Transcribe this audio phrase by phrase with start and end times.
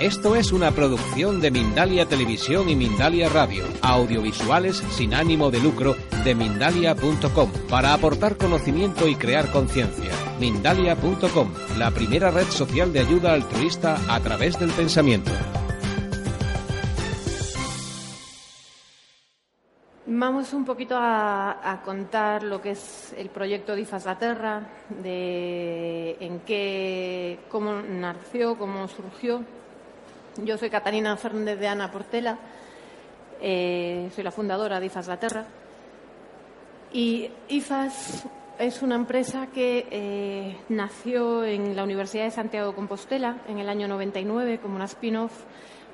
[0.00, 5.94] Esto es una producción de Mindalia Televisión y Mindalia Radio, audiovisuales sin ánimo de lucro
[6.24, 10.10] de mindalia.com, para aportar conocimiento y crear conciencia.
[10.40, 15.30] Mindalia.com, la primera red social de ayuda altruista a través del pensamiento.
[20.06, 24.62] Vamos un poquito a, a, contar lo que es el proyecto de IFAS la Terra,
[25.02, 29.44] de en qué, cómo nació, cómo surgió.
[30.36, 32.38] Yo soy Catalina Fernández de Ana Portela,
[33.40, 35.44] eh, soy la fundadora de IFAS la Terra.
[36.92, 38.26] Y IFAS
[38.58, 43.68] es una empresa que eh, nació en la Universidad de Santiago de Compostela en el
[43.68, 45.32] año 99 como una spin-off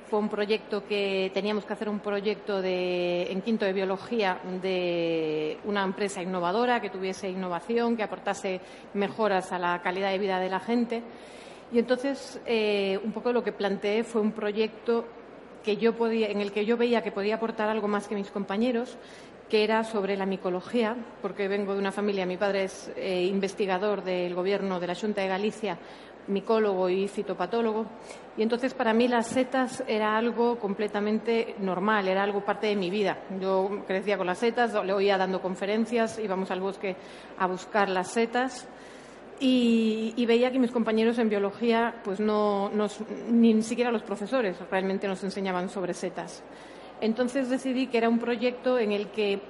[0.09, 5.59] fue un proyecto que teníamos que hacer un proyecto de, en quinto de biología de
[5.65, 8.61] una empresa innovadora que tuviese innovación, que aportase
[8.95, 11.03] mejoras a la calidad de vida de la gente.
[11.73, 15.05] Y entonces, eh, un poco lo que planteé fue un proyecto
[15.65, 18.31] que yo podía, en el que yo veía que podía aportar algo más que mis
[18.31, 18.97] compañeros,
[19.49, 24.03] que era sobre la micología, porque vengo de una familia, mi padre es eh, investigador
[24.03, 25.79] del Gobierno de la Junta de Galicia
[26.29, 27.87] micólogo y fitopatólogo.
[28.37, 32.91] Y entonces para mí las setas era algo completamente normal, era algo parte de mi
[32.91, 33.19] vida.
[33.41, 36.97] Yo crecía con las setas, le oía dando conferencias, íbamos al bosque
[37.39, 38.69] a buscar las setas.
[39.39, 42.71] Y, veía que mis compañeros en biología, pues no,
[43.31, 46.43] ni siquiera los profesores realmente nos enseñaban sobre setas.
[47.01, 49.41] Entonces decidí que era un proyecto en el que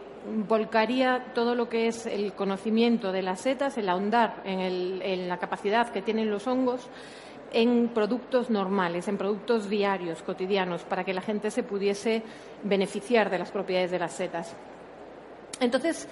[0.48, 5.90] volcaría todo lo que es el conocimiento de las setas, el ahondar en, la capacidad
[5.90, 6.88] que tienen los hongos
[7.52, 12.22] en productos normales, en productos diarios, cotidianos, para que la gente se pudiese
[12.64, 14.56] beneficiar de las propiedades de las setas.
[15.60, 16.08] Entonces,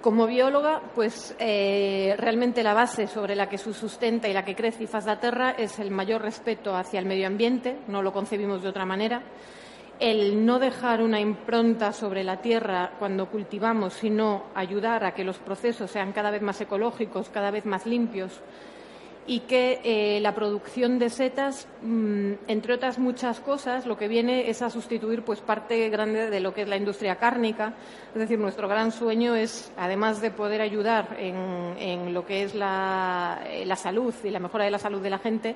[0.00, 4.54] como bióloga, pues eh, realmente la base sobre la que se sustenta y la que
[4.54, 8.62] crece IFAS la Terra es el mayor respeto hacia el medio ambiente, no lo concebimos
[8.62, 9.22] de otra manera.
[9.98, 15.38] El no dejar una impronta sobre la tierra cuando cultivamos, sino ayudar a que los
[15.38, 18.40] procesos sean cada vez más ecológicos, cada vez más limpios
[19.30, 24.50] y que eh, la producción de setas, mm, entre otras muchas cosas, lo que viene
[24.50, 27.74] es a sustituir pues parte grande de lo que es la industria cárnica.
[28.12, 33.44] Es decir, nuestro gran sueño es, además de poder ayudar en, lo que es la,
[33.46, 35.54] eh, la salud y la mejora de la salud de la gente,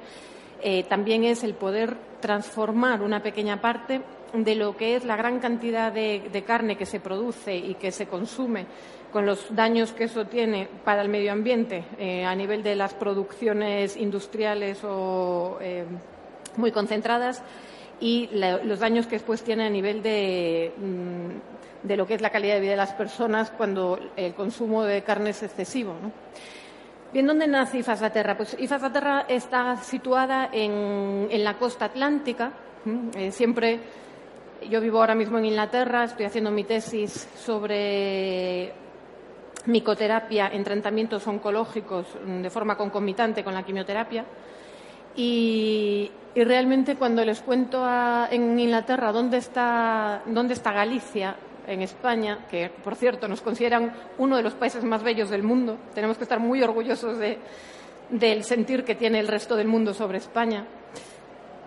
[0.62, 4.02] eh, también es el poder transformar una pequeña parte
[4.32, 8.06] de lo que es la gran cantidad de, carne que se produce y que se
[8.06, 8.66] consume
[9.14, 12.94] con los daños que eso tiene para el medio ambiente eh, a nivel de las
[12.94, 15.84] producciones industriales o eh,
[16.56, 17.40] muy concentradas
[18.00, 22.30] y los daños que después tiene a nivel de, mm, de, lo que es la
[22.30, 25.94] calidad de vida de las personas cuando el consumo de carne es excesivo.
[27.12, 28.36] Bien, ¿dónde nace IFAS la Terra?
[28.36, 32.50] Pues IFAS la Terra está situada en, la costa atlántica.
[33.14, 33.78] Eh, siempre
[34.68, 38.82] yo vivo ahora mismo en Inglaterra, estoy haciendo mi tesis sobre
[39.66, 44.24] micoterapia en tratamientos oncológicos mm, de forma concomitante con la quimioterapia.
[45.16, 47.86] Y, realmente cuando les cuento
[48.28, 51.36] en Inglaterra dónde está, dónde está Galicia,
[51.66, 55.78] en España, que por cierto nos consideran uno de los países más bellos del mundo,
[55.94, 57.18] tenemos que estar muy orgullosos
[58.10, 60.66] del sentir que tiene el resto del mundo sobre España.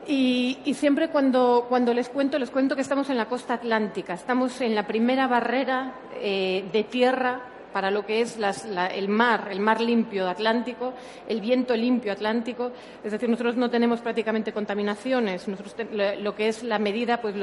[0.09, 4.61] Y, siempre cuando, cuando, les cuento, les cuento que estamos en la costa atlántica, estamos
[4.61, 7.41] en la primera barrera eh, de tierra
[7.77, 10.95] para lo que es el mar, el mar limpio atlántico,
[11.27, 12.71] el viento limpio atlántico.
[13.03, 15.47] Es decir, nosotros no tenemos prácticamente contaminaciones.
[15.47, 15.75] Nosotros
[16.19, 17.35] lo que es la medida pues,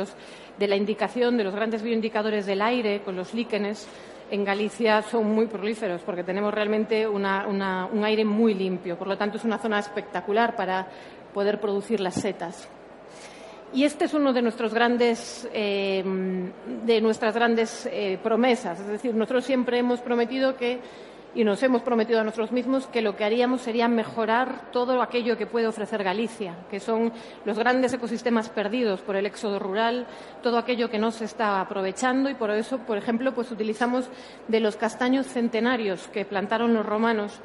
[0.58, 3.86] de la indicación de los grandes bioindicadores del aire con los líquenes
[4.28, 7.24] en Galicia son muy prolíferos porque tenemos realmente un
[8.04, 8.98] aire muy limpio.
[8.98, 10.88] Por lo tanto, es una zona espectacular para
[11.32, 12.68] poder producir las setas.
[13.74, 16.04] Y este es uno de nuestros grandes, eh,
[16.86, 18.78] de nuestras grandes eh, promesas.
[18.78, 20.78] Es decir, nosotros siempre hemos prometido que
[21.34, 25.36] y nos hemos prometido a nosotros mismos que lo que haríamos sería mejorar todo aquello
[25.36, 27.12] que puede ofrecer Galicia, que son
[27.44, 30.06] los grandes ecosistemas perdidos por el éxodo rural,
[30.44, 34.08] todo aquello que no se está aprovechando y por eso, por ejemplo, pues utilizamos
[34.46, 37.40] de los castaños centenarios que plantaron los romanos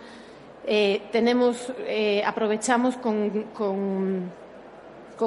[0.68, 1.74] eh, tenemos,
[2.24, 4.30] aprovechamos con,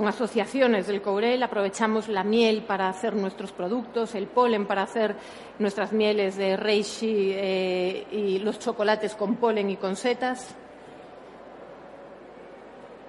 [0.01, 5.17] asociaciones del Courel, aprovechamos la miel para hacer nuestros productos, el polen para hacer
[5.59, 10.55] nuestras mieles de reishi eh, y los chocolates con polen y con setas.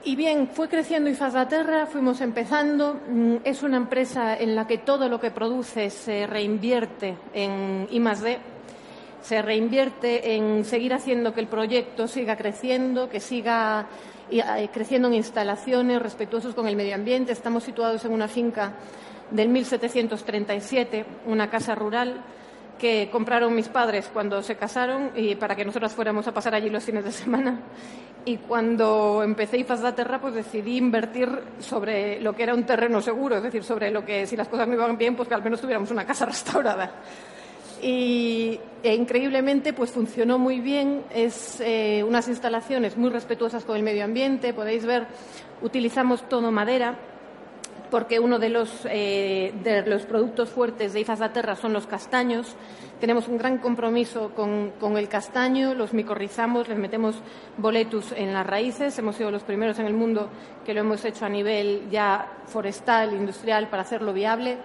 [0.03, 3.00] Y bien, fue creciendo IFAS la Terra, fuimos empezando.
[3.07, 8.53] Mm, es una empresa en la que todo lo que produce se reinvierte en I+D
[9.24, 13.88] se reinvierte en seguir haciendo que el proyecto siga creciendo, que siga
[14.71, 17.31] creciendo en instalaciones respetuosos con el medio ambiente.
[17.31, 18.74] Estamos situados en una finca
[19.31, 22.24] del 1737, una casa rural
[22.77, 26.69] que compraron mis padres cuando se casaron y para que nosotras fuéramos a pasar allí
[26.69, 27.59] los fines de semana.
[28.25, 31.29] Y cuando empecé IFAS da Terra, pues decidí invertir
[31.59, 34.68] sobre lo que era un terreno seguro, es decir, sobre lo que si las cosas
[34.68, 36.91] no iban bien, pues que al menos tuviéramos una casa restaurada.
[37.83, 41.03] Y e increíblemente, pues funcionó muy bien.
[41.13, 44.53] Es eh, unas instalaciones muy respetuosas con el medio ambiente.
[44.53, 45.07] Podéis ver,
[45.62, 46.97] utilizamos todo madera
[47.94, 51.85] porque uno de los, eh, de los productos fuertes de IFAS da Terra son los
[51.85, 52.56] castaños.
[53.00, 57.18] Tenemos un gran compromiso con, el castaño, los micorrizamos, les metemos
[57.57, 58.97] boletus en las raíces.
[58.97, 60.29] Hemos sido los primeros en el mundo
[60.65, 64.57] que lo hemos hecho a nivel ya forestal, industrial, para hacerlo viable.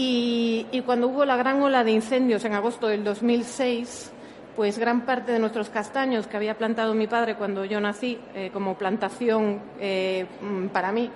[0.00, 4.12] Y, cuando hubo la gran ola de incendios en agosto del 2006,
[4.54, 8.50] pues gran parte de nuestros castaños que había plantado mi padre cuando yo nací eh,
[8.52, 10.24] como plantación eh,
[10.72, 11.10] para mí,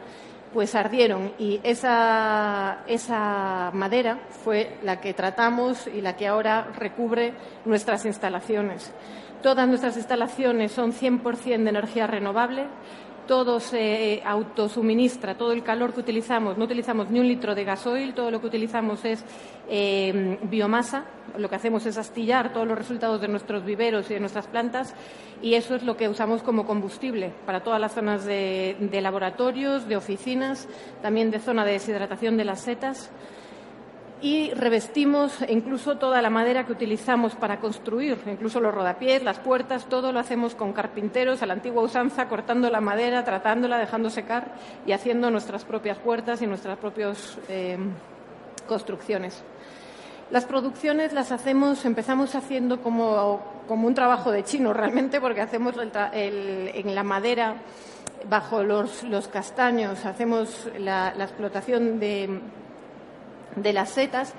[0.53, 7.35] pues ardieron y esa, esa madera fue la que tratamos y la que ahora recubre
[7.65, 8.93] nuestras instalaciones.
[9.43, 12.67] Todas nuestras instalaciones son 100% de energía renovable
[13.27, 18.15] todo se autosuministra, todo el calor que utilizamos, no utilizamos ni un litro de gasoil,
[18.15, 19.25] todo lo que utilizamos es
[19.69, 21.05] eh, biomasa,
[21.37, 24.95] lo que hacemos es astillar todos los resultados de nuestros viveros y de nuestras plantas
[25.41, 29.89] y eso es lo que usamos como combustible para todas las zonas de, de laboratorios,
[29.89, 30.69] de oficinas,
[31.01, 33.11] también de zona de deshidratación de las setas
[34.23, 39.87] y revestimos incluso toda la madera que utilizamos para construir, incluso los rodapiés, las puertas,
[39.87, 44.55] todo lo hacemos con carpinteros a la antigua usanza, cortando la madera, tratándola, dejando secar
[44.87, 47.77] y haciendo nuestras propias puertas y nuestras propias eh,
[48.69, 49.43] construcciones.
[50.31, 55.75] Las producciones las hacemos, empezamos haciendo como, un trabajo de chino realmente, porque hacemos
[56.13, 57.57] en la madera,
[58.31, 59.03] bajo los,
[59.33, 62.41] castaños, hacemos la explotación de
[63.57, 64.35] de las setas.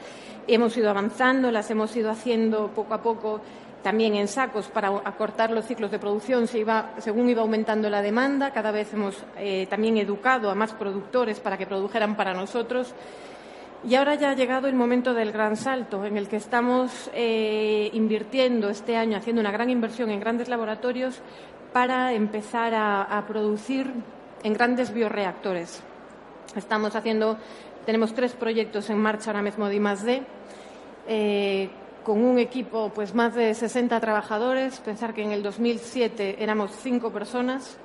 [0.48, 3.42] Hemos ido avanzando, las hemos ido haciendo poco a poco
[3.84, 8.52] también en sacos para acortar los ciclos de producción según iba aumentando la demanda.
[8.52, 12.96] Cada vez hemos eh, también educado a más productores para que produjeran para nosotros.
[13.86, 17.90] Y ahora ya ha llegado el momento del gran salto, en el que estamos eh,
[17.92, 21.22] invirtiendo este año, haciendo una gran inversión en grandes laboratorios
[21.74, 23.92] para empezar a producir
[24.44, 25.84] en grandes bioreactores.
[26.56, 27.38] Estamos haciendo
[27.86, 30.24] tenemos tres proyectos en marcha ahora mismo de I+D,
[31.08, 31.70] eh,
[32.04, 34.80] con un equipo, pues más de 60 trabajadores.
[34.80, 37.78] Pensar que en el 2007 éramos cinco personas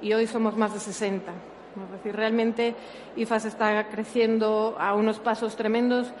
[0.00, 1.32] y hoy somos más de 60.
[1.32, 2.74] Es decir, realmente
[3.16, 6.12] IFAS está creciendo a unos pasos tremendos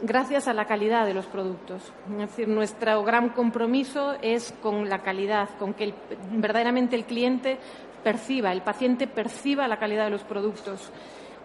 [0.00, 1.92] gracias a la calidad de los productos.
[2.10, 5.94] Es decir, nuestro gran compromiso es con la calidad, con que
[6.32, 7.58] verdaderamente el cliente
[8.04, 10.90] perciba, el paciente perciba la calidad de los productos.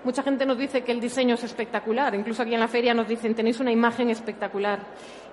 [0.04, 3.08] Mucha gente nos dice que el diseño es espectacular, incluso aquí en la feria nos
[3.08, 4.80] dicen tenéis una imagen espectacular.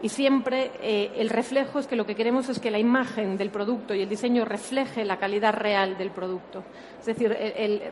[0.02, 3.50] Y siempre eh, el reflejo es que lo que queremos es que la imagen del
[3.50, 6.64] producto y el diseño refleje la calidad real del producto.
[7.00, 7.34] Es decir,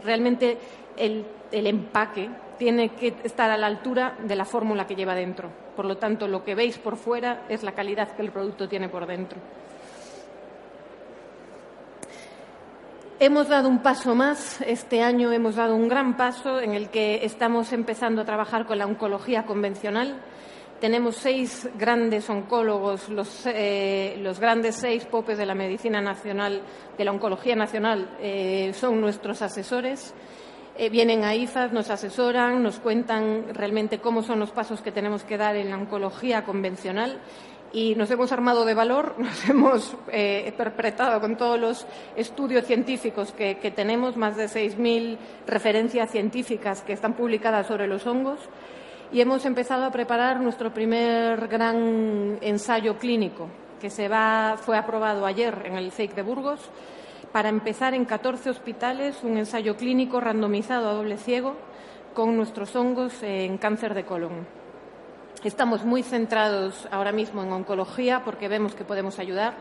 [0.05, 0.58] realmente
[0.96, 2.28] el, el empaque
[2.58, 5.50] tiene que estar a la altura de la fórmula que lleva dentro.
[5.75, 8.88] Por lo tanto, lo que veis por fuera es la calidad que el producto tiene
[8.88, 9.38] por dentro.
[13.19, 17.25] Hemos dado un paso más, este año hemos dado un gran paso en el que
[17.25, 20.21] estamos empezando a trabajar con la oncología convencional.
[20.83, 26.61] Tenemos seis grandes oncólogos, los, eh, grandes seis popes de la medicina nacional,
[26.99, 30.12] de la oncología nacional, eh, son nuestros asesores.
[30.76, 35.25] Eh, vienen a IFAS, nos asesoran, nos cuentan realmente cómo son los pasos que tenemos
[35.25, 37.19] que dar en la oncología convencional
[37.73, 43.32] y nos hemos armado de valor, nos hemos eh, perpetrado con todos los estudios científicos
[43.32, 48.40] que, tenemos, más de 6.000 referencias científicas que están publicadas sobre los hongos,
[49.12, 53.49] y hemos empezado a preparar nuestro primer gran ensayo clínico,
[53.80, 56.61] que se va, fue aprobado ayer en el CEIC de Burgos,
[57.32, 61.54] para empezar en 14 hospitales un ensayo clínico randomizado a doble ciego
[62.14, 64.65] con nuestros hongos en cáncer de colon.
[65.47, 69.55] Estamos muy centrados ahora mismo en oncología porque vemos que podemos ayudar,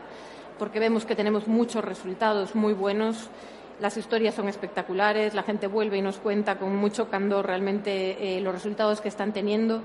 [0.58, 3.30] porque vemos que tenemos muchos resultados muy buenos.
[3.78, 8.40] Las historias son espectaculares, la gente vuelve y nos cuenta con mucho candor realmente eh,
[8.40, 9.82] los resultados que están teniendo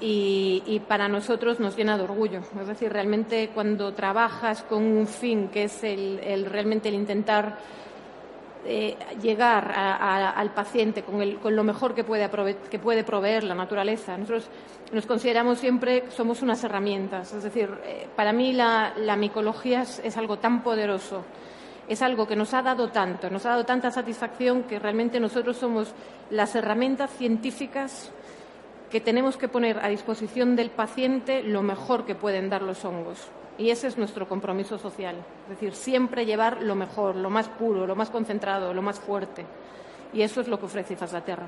[0.00, 2.40] y, para nosotros nos llena de orgullo.
[2.60, 7.58] Es decir, realmente cuando trabajas con un fin que es el, realmente el intentar
[8.70, 12.28] eh, llegar al paciente con, lo mejor que puede,
[12.70, 14.18] que puede proveer la naturaleza.
[14.18, 14.50] Nosotros
[14.92, 17.32] nos consideramos siempre somos unas herramientas.
[17.32, 21.24] Es decir, eh, para mí la, micología es, algo tan poderoso,
[21.88, 25.56] es algo que nos ha dado tanto, nos ha dado tanta satisfacción que realmente nosotros
[25.56, 25.94] somos
[26.28, 28.12] las herramientas científicas
[28.90, 33.30] que tenemos que poner a disposición del paciente lo mejor que pueden dar los hongos.
[33.58, 35.16] Y ese es nuestro compromiso social.
[35.44, 39.44] Es decir, siempre llevar lo mejor, lo más puro, lo más concentrado, lo más fuerte.
[40.12, 41.46] Y eso es lo que ofrece Terra.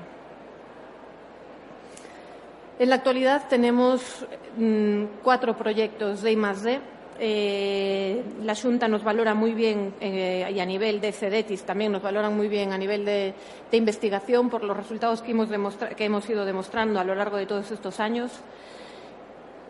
[2.77, 4.25] En la actualidad tenemos
[4.57, 6.79] mm, cuatro proyectos de I+D.
[7.23, 12.01] Eh, la Junta nos valora muy bien eh, y a nivel de CEDETIS también nos
[12.01, 13.35] valoran muy bien a nivel de,
[13.73, 15.49] investigación por los resultados que hemos,
[15.95, 18.31] que hemos ido demostrando a lo largo de todos estos años.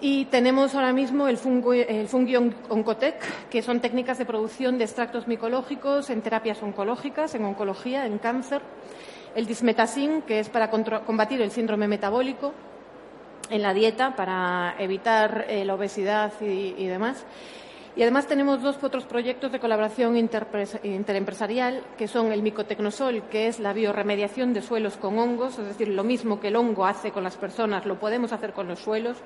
[0.03, 6.09] Y tenemos ahora mismo el, fungi, Oncotec, que son técnicas de producción de extractos micológicos
[6.09, 8.63] en terapias oncológicas, en oncología, en cáncer.
[9.35, 12.51] El dismetasin, que es para combatir el síndrome metabólico
[13.51, 17.23] en la dieta, para evitar eh, la obesidad y, demás.
[17.95, 23.59] Y además tenemos dos otros proyectos de colaboración interempresarial, que son el micotecnosol, que es
[23.59, 27.23] la bioremediación de suelos con hongos, es decir, lo mismo que el hongo hace con
[27.23, 29.17] las personas, lo podemos hacer con los suelos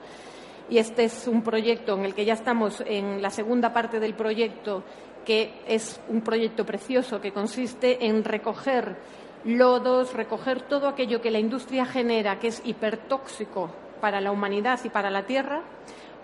[0.69, 4.13] y este es un proyecto en el que ya estamos en la segunda parte del
[4.13, 4.83] proyecto,
[5.25, 8.97] que es un proyecto precioso que consiste en recoger
[9.43, 13.69] lodos, recoger todo aquello que la industria genera, que es hipertóxico
[14.01, 15.61] para la humanidad y para la tierra,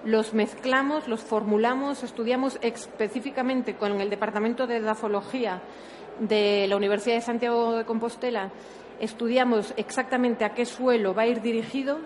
[0.04, 5.62] los mezclamos, los formulamos, estudiamos específicamente con el Departamento de Dafología
[6.20, 8.50] de la Universidad de Santiago de Compostela,
[9.00, 12.00] estudiamos exactamente a qué suelo va a ir dirigido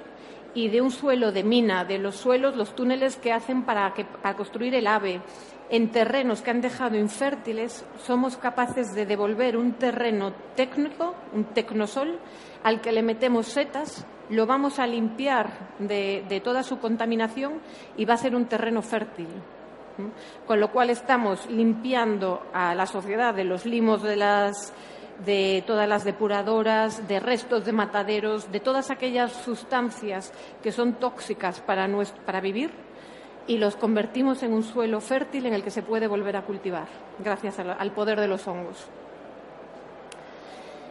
[0.55, 3.93] y de un suelo de mina, de los suelos, los túneles que hacen para,
[4.35, 5.21] construir el ave,
[5.69, 12.19] en terrenos que han dejado infértiles, somos capaces de devolver un terreno técnico, un tecnosol,
[12.63, 17.59] al que le metemos setas, lo vamos a limpiar de, de toda su contaminación
[17.97, 19.27] y va a ser un terreno fértil.
[20.45, 24.73] Con lo cual estamos limpiando a la sociedad de los limos de las
[25.23, 31.61] de todas las depuradoras, de restos de mataderos, de todas aquellas sustancias que son tóxicas
[31.61, 31.87] para,
[32.25, 32.71] para vivir
[33.47, 36.87] y los convertimos en un suelo fértil en el que se puede volver a cultivar,
[37.19, 38.87] gracias al, poder de los hongos.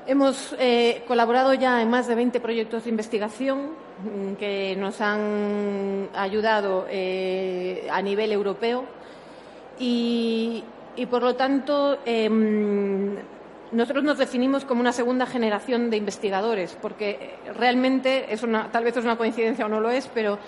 [0.07, 6.11] Hemos eh, colaborado ya en más de 20 proyectos de investigación mm, que nos han
[6.14, 8.85] ayudado eh, a nivel europeo
[9.78, 10.62] y,
[11.11, 13.16] por lo tanto, em,
[13.75, 18.97] nosotros nos definimos como una segunda generación de investigadores, porque realmente es una, tal vez
[18.97, 20.38] es una coincidencia o no lo es, pero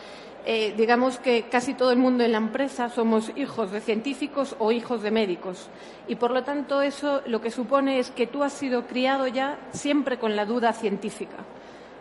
[0.44, 4.70] eh, digamos que casi todo el mundo en la empresa somos hijos de científicos o
[4.70, 5.68] hijos de médicos.
[6.06, 9.58] Y por lo tanto, eso lo que supone es que tú has sido criado ya
[9.72, 11.38] siempre con la duda científica.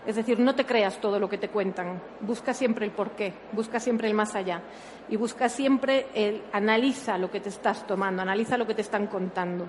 [0.06, 3.80] Es decir, no te creas todo lo que te cuentan, busca siempre el porqué, busca
[3.80, 4.62] siempre el más allá
[5.10, 9.08] y busca siempre el analiza lo que te estás tomando, analiza lo que te están
[9.08, 9.68] contando.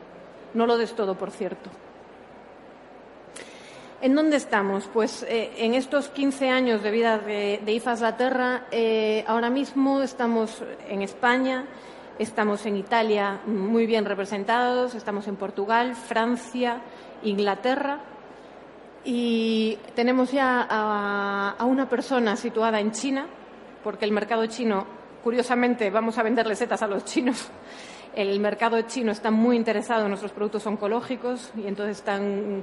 [0.55, 1.71] No lo des todo, por cierto.
[4.03, 4.89] ¿En dónde estamos?
[4.93, 10.03] Pues eh, en estos 15 años de vida de, IFAS La Terra, eh, ahora mismo
[10.03, 11.65] estamos en España,
[12.19, 16.83] estamos en Italia muy bien representados, estamos en Portugal, Francia,
[17.23, 18.01] Inglaterra
[19.03, 20.67] y tenemos ya
[21.59, 23.27] a una persona situada en China,
[23.83, 24.87] porque el mercado chino,
[25.25, 27.49] curiosamente, vamos a venderle setas a los chinos
[28.17, 32.03] el mercado chino está muy interesado en nuestros productos oncológicos y entonces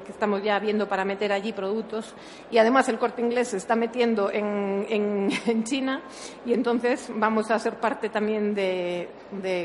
[0.10, 2.16] estamos ya viendo para meter allí productos.
[2.50, 5.30] Y además el corte inglés se está metiendo en,
[5.64, 6.02] China
[6.44, 9.08] y entonces vamos a ser parte también de,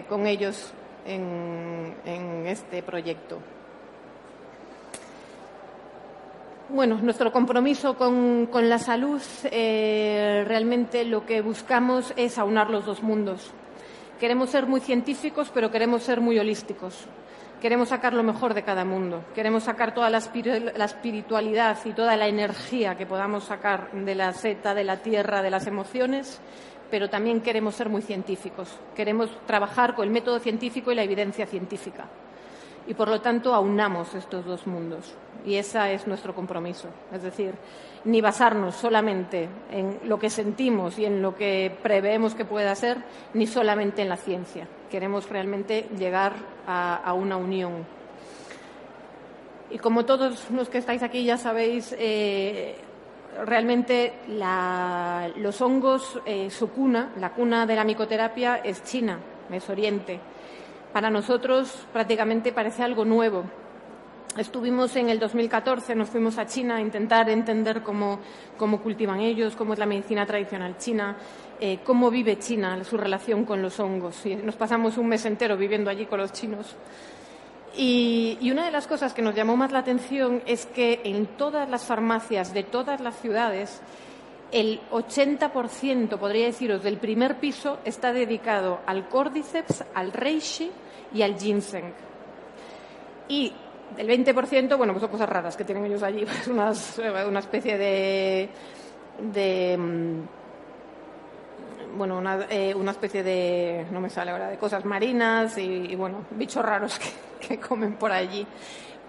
[0.08, 0.72] con ellos
[1.06, 3.38] en, este proyecto.
[6.68, 13.02] Bueno, nuestro compromiso con, la salud, eh, realmente lo que buscamos es aunar los dos
[13.02, 13.54] mundos.
[14.18, 17.06] Queremos ser muy científicos, pero queremos ser muy holísticos.
[17.60, 19.24] Queremos sacar lo mejor de cada mundo.
[19.34, 24.74] Queremos sacar toda la, espiritualidad y toda la energía que podamos sacar de la seta,
[24.74, 26.40] de la tierra, de las emociones,
[26.90, 28.68] pero también queremos ser muy científicos.
[28.96, 32.06] Queremos trabajar con el método científico y la evidencia científica.
[32.88, 35.14] Y por lo tanto aunamos estos dos mundos.
[35.44, 36.88] Y ese es nuestro compromiso.
[37.12, 37.54] Es decir,
[38.04, 42.98] ni basarnos solamente en lo que sentimos y en lo que preveemos que pueda ser,
[43.34, 44.66] ni solamente en la ciencia.
[44.90, 46.32] Queremos realmente llegar
[46.66, 47.86] a, una unión.
[49.70, 52.76] Y como todos los que estáis aquí ya sabéis, eh,
[53.44, 54.14] realmente
[55.36, 59.18] los hongos, eh, su cuna, la cuna de la micoterapia, es China,
[59.52, 60.20] es Oriente.
[60.92, 63.44] Para nosotros prácticamente parece algo nuevo
[64.38, 68.20] Estuvimos en el 2014, nos fuimos a China a intentar entender cómo,
[68.80, 71.16] cultivan ellos, cómo es la medicina tradicional china,
[71.58, 74.24] eh, cómo vive China, su relación con los hongos.
[74.26, 76.76] Y nos pasamos un mes entero viviendo allí con los chinos.
[77.76, 81.26] Y, y, una de las cosas que nos llamó más la atención es que en
[81.26, 83.80] todas las farmacias de todas las ciudades,
[84.50, 90.70] el 80%, podría deciros, del primer piso está dedicado al cordyceps, al reishi
[91.12, 91.92] y al ginseng.
[93.28, 93.52] Y
[93.96, 96.70] el 20%, bueno, pues son cosas raras que tienen ellos allí, pues una
[97.40, 98.48] especie de,
[99.76, 100.20] mm,
[101.96, 106.64] bueno, eh, una, especie de, no me sale ahora, de cosas marinas y, bueno, bichos
[106.64, 106.98] raros
[107.40, 108.46] que, comen por allí.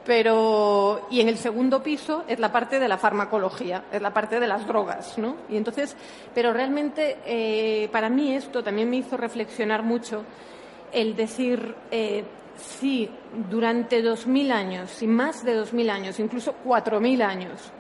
[0.10, 4.39] Pero, y en el segundo piso es la parte de la farmacología, es la parte
[4.39, 5.36] de las drogas, ¿no?
[5.50, 5.96] Y entonces,
[6.34, 10.24] pero realmente eh, para mí esto también me hizo reflexionar mucho
[10.92, 12.24] el decir, eh,
[12.58, 13.08] si
[13.51, 17.72] durante dos mil años, y más de dos mil años, incluso cuatro mil años,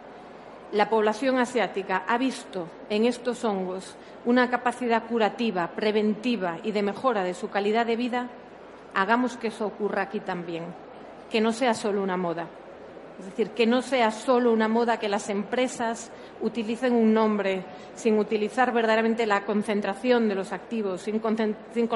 [0.71, 3.95] la población asiática ha visto en estos hongos
[4.25, 8.29] una capacidad curativa, preventiva y de mejora de su calidad de vida,
[8.93, 10.65] hagamos que eso ocurra aquí también,
[11.29, 12.47] que no sea solo una moda.
[13.19, 16.09] Es decir, que no sea solo una moda que las empresas
[16.41, 21.21] utilicen un nombre sin utilizar verdaderamente la concentración de los activos, sin,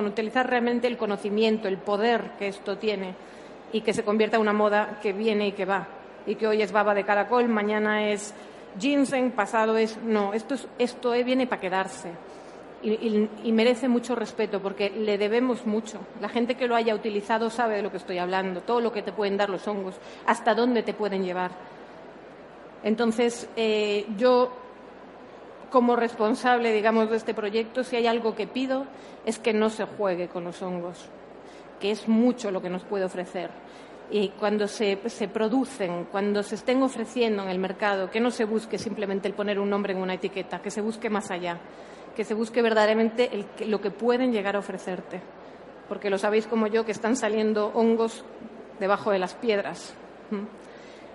[0.05, 3.15] utilizar realmente el conocimiento, el poder que esto tiene
[3.71, 5.87] y que se convierta en una moda que viene y que va.
[6.25, 8.33] Y que hoy es baba de caracol, mañana es
[8.77, 9.97] ginseng, pasado es.
[10.03, 12.11] No, esto, esto viene para quedarse
[12.83, 15.99] y, merece mucho respeto porque le debemos mucho.
[16.19, 19.01] La gente que lo haya utilizado sabe de lo que estoy hablando, todo lo que
[19.01, 21.51] te pueden dar los hongos, hasta dónde te pueden llevar.
[22.83, 24.51] Entonces, eh, yo,
[25.71, 28.85] como responsable, digamos, de este proyecto, si hay algo que pido
[29.25, 31.07] es que no se juegue con los hongos,
[31.79, 33.49] que es mucho lo que nos puede ofrecer.
[34.11, 38.43] Y cuando se, se producen, cuando se estén ofreciendo en el mercado, que no se
[38.43, 41.57] busque simplemente el poner un nombre en una etiqueta, que se busque más allá
[42.15, 45.21] que se busque verdaderamente lo que pueden llegar a ofrecerte.
[45.89, 48.23] Porque lo sabéis como yo que están saliendo hongos
[48.79, 49.93] debajo de las piedras.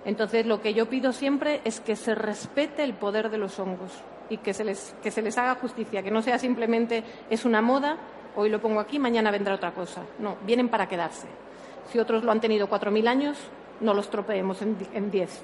[0.05, 3.91] Entonces, lo que yo pido siempre es que se respete el poder de los hongos
[4.29, 7.61] y que se les, que se les haga justicia, que no sea simplemente es una
[7.61, 7.97] moda,
[8.35, 10.03] hoy lo pongo aquí, mañana vendrá otra cosa.
[10.19, 11.27] No, vienen para quedarse.
[11.91, 13.37] Si otros lo han tenido cuatro mil años,
[13.81, 15.43] no los tropeemos en diez.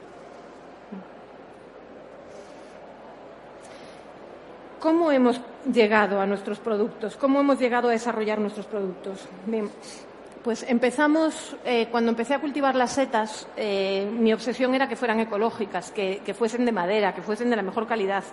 [4.86, 5.42] ¿Cómo hemos
[5.74, 7.16] llegado a nuestros productos?
[7.16, 9.28] ¿Cómo hemos llegado a desarrollar nuestros productos?
[10.44, 15.20] Pues empezamos, eh, cuando empecé a cultivar las setas, eh, mi obsesión era que fueran
[15.20, 18.24] ecológicas, que, fuesen de madera, que fuesen de la mejor calidad.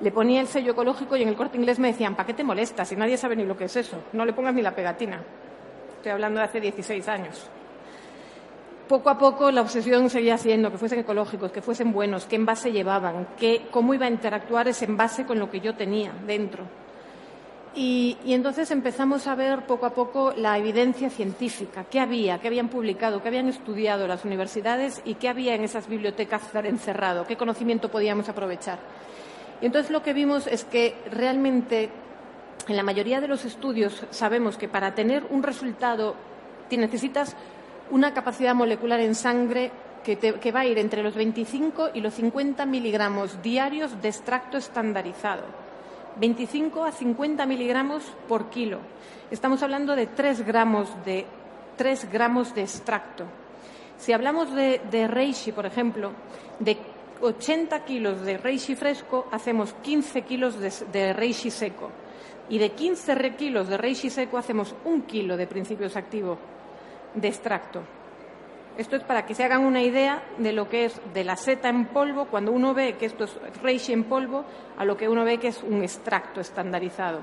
[0.00, 2.44] Le ponía el sello ecológico y en el corte inglés me decían, ¿para qué te
[2.44, 2.88] molestas?
[2.88, 4.04] Si nadie sabe ni lo que es eso.
[4.14, 5.22] No le pongas ni la pegatina.
[5.98, 7.50] Estoy hablando de hace 16 años
[8.88, 12.72] poco a poco la obsesión seguía siendo que fuesen ecológicos, que fuesen buenos, qué envase
[12.72, 16.64] llevaban, qué, cómo iba a interactuar ese envase con lo que yo tenía dentro.
[17.76, 22.68] Y, entonces empezamos a ver poco a poco la evidencia científica, qué había, qué habían
[22.68, 27.90] publicado, qué habían estudiado las universidades y qué había en esas bibliotecas encerrado, qué conocimiento
[27.90, 28.78] podíamos aprovechar.
[29.60, 31.90] Y entonces lo que vimos es que realmente
[32.68, 36.14] en la mayoría de los estudios sabemos que para tener un resultado
[36.76, 37.36] necesitas
[37.90, 39.70] una capacidad molecular en sangre
[40.04, 45.42] que, va a ir entre los 25 y los 50 miligramos diarios de extracto estandarizado.
[46.20, 48.78] 25 a 50 miligramos por kilo.
[49.30, 51.24] Estamos hablando de 3 gramos de,
[51.76, 53.24] 3 gramos de extracto.
[53.98, 56.12] Si hablamos de, reishi, por ejemplo,
[56.58, 56.76] de
[57.22, 61.90] 80 kilos de reishi fresco, hacemos 15 kilos de, de reishi seco.
[62.48, 66.38] Y de 15 kilos de reishi seco hacemos un kilo de principios activos
[67.14, 67.82] de extracto.
[68.76, 71.68] Esto es para que se hagan una idea de lo que es de la seta
[71.68, 74.44] en polvo, cuando uno ve que esto es reishi en polvo,
[74.76, 77.20] a lo que uno ve que es un extracto estandarizado.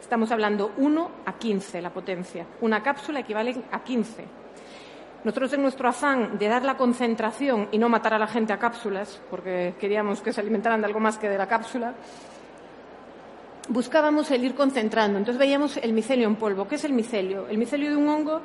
[0.00, 2.46] Estamos hablando 1 a 15 la potencia.
[2.62, 4.24] Una cápsula equivale a 15.
[5.22, 8.58] Nosotros en nuestro afán de dar la concentración y no matar a la gente a
[8.58, 11.94] cápsulas, porque queríamos que se alimentaran de algo más que de la cápsula,
[13.68, 15.18] buscábamos el ir concentrando.
[15.18, 16.66] Entonces veíamos el micelio en polvo.
[16.66, 17.46] ¿Qué es el micelio?
[17.48, 18.40] El micelio de un hongo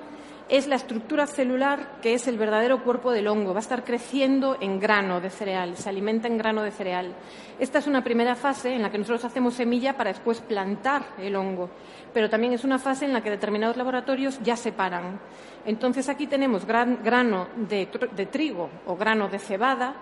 [0.49, 3.53] es la estructura celular que es el verdadero cuerpo del hongo.
[3.53, 7.13] Va a estar creciendo en grano de cereal, se alimenta en grano de cereal.
[7.59, 11.35] Esta es una primera fase en la que nosotros hacemos semilla para después plantar el
[11.35, 11.69] hongo,
[12.13, 15.19] pero también es una fase en la que determinados laboratorios ya separan.
[15.65, 19.95] Entonces aquí tenemos grano de, de trigo o grano de cebada,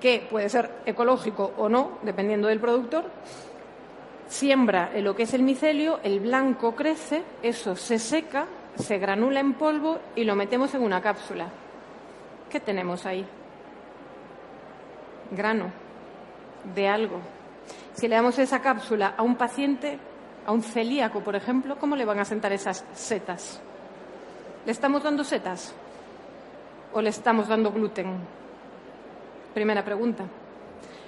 [0.00, 3.04] que puede ser ecológico o no, dependiendo del productor.
[4.26, 9.54] Siembra lo que es el micelio, el blanco crece, eso se seca se granula en
[9.54, 11.48] polvo y lo metemos en una cápsula.
[12.50, 13.26] ¿Qué tenemos ahí?
[15.30, 15.70] Grano
[16.74, 17.20] de algo.
[17.94, 19.98] Si le damos esa cápsula a un paciente,
[20.46, 23.60] a un celíaco, por ejemplo, ¿cómo le van a sentar esas setas?
[24.64, 25.74] ¿Le estamos dando setas
[26.92, 28.16] o le estamos dando gluten?
[29.54, 30.24] Primera pregunta.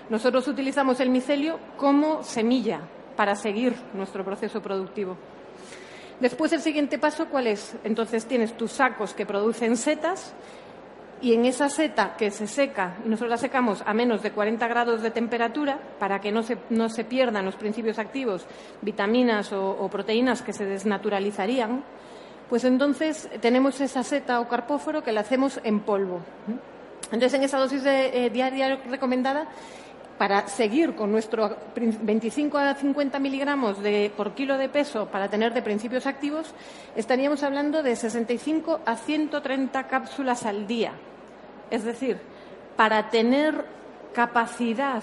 [0.09, 2.81] Nosotros utilizamos el micelio como semilla
[3.17, 5.17] para seguir nuestro proceso productivo.
[6.21, 7.77] Después, el siguiente paso, ¿cuál es?
[7.85, 10.35] Entonces tienes tus sacos que producen setas
[11.21, 14.67] y en esa seta que se seca, y nosotros la secamos a menos de 40
[14.69, 18.47] grados de temperatura para que no se, no se pierdan los principios activos,
[18.83, 21.83] vitaminas o, proteínas que se desnaturalizarían,
[22.49, 26.21] pues entonces tenemos esa seta o carpóforo que la hacemos en polvo.
[27.07, 29.49] Entonces, en esa dosis eh, diaria recomendada,
[30.19, 35.55] para seguir con nuestro 25 a 50 miligramos de, por kilo de peso para tener
[35.55, 36.53] de principios activos,
[36.97, 40.93] estaríamos hablando de 65 a 130 cápsulas al día.
[41.71, 42.19] Es decir,
[42.77, 43.65] para tener
[44.13, 45.03] capacidad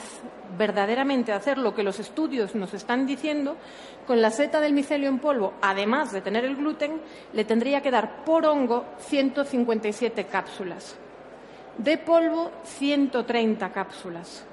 [0.58, 3.56] verdaderamente de hacer lo que los estudios nos están diciendo,
[4.06, 7.02] con la seta del micelio en polvo, además de tener el gluten,
[7.34, 10.98] le tendría que dar por hongo 157 cápsulas.
[11.78, 14.46] De polvo, 130 cápsulas.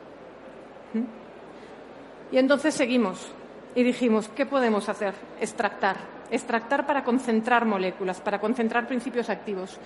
[2.31, 3.31] Y entonces seguimos
[3.75, 5.15] y dijimos, ¿qué podemos hacer?
[5.41, 5.97] Extractar.
[6.31, 9.79] Extractar para concentrar moléculas, para concentrar principios activos.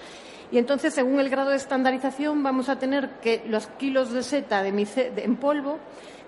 [0.53, 4.64] Y entonces, según el grado de estandarización, vamos a tener que los kilos de seta
[4.66, 5.79] en polvo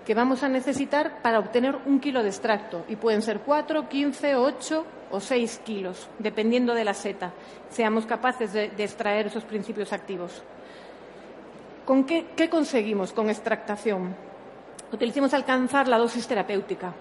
[0.05, 2.83] que vamos a necesitar para obtener un kilo de extracto.
[2.89, 7.31] Y pueden ser cuatro, quince, ocho o seis kilos, dependiendo de la seta.
[7.69, 10.43] Seamos capaces de, extraer esos principios activos.
[11.85, 14.28] ¿Con qué conseguimos con extractación?
[14.91, 16.93] Utilicemos alcanzar la dosis terapéutica.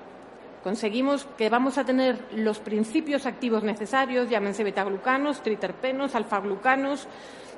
[0.63, 7.07] Conseguimos que vamos a tener los principios activos necesarios, llámense betaglucanos, triterpenos, alfaglucanos,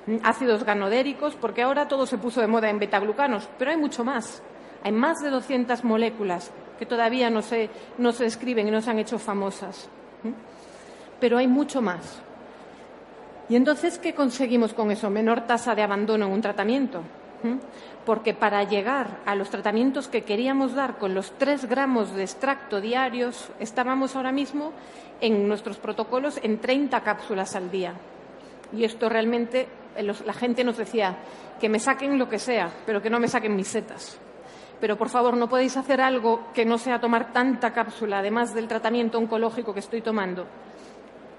[0.06, 4.04] mm, ácidos ganodéricos, porque ahora todo se puso de moda en betaglucanos, pero hay mucho
[4.04, 4.42] más.
[4.82, 8.90] Hay más de 200 moléculas que todavía no se, no se describen y no se
[8.90, 9.88] han hecho famosas.
[11.18, 12.20] Pero hay mucho más.
[13.48, 15.10] ¿Y entonces qué conseguimos con eso?
[15.10, 17.02] Menor tasa de abandono en un tratamiento
[18.04, 22.80] porque para llegar a los tratamientos que queríamos dar con los tres gramos de extracto
[22.80, 24.72] diarios, estábamos ahora mismo
[25.20, 27.94] en nuestros protocolos en 30 cápsulas al día.
[28.72, 31.16] Y esto realmente, eh, la gente nos decía
[31.60, 34.18] que me saquen lo que sea, pero que no me saquen mis setas.
[34.80, 38.66] Pero por favor, no podéis hacer algo que no sea tomar tanta cápsula, además del
[38.66, 40.46] tratamiento oncológico que estoy tomando.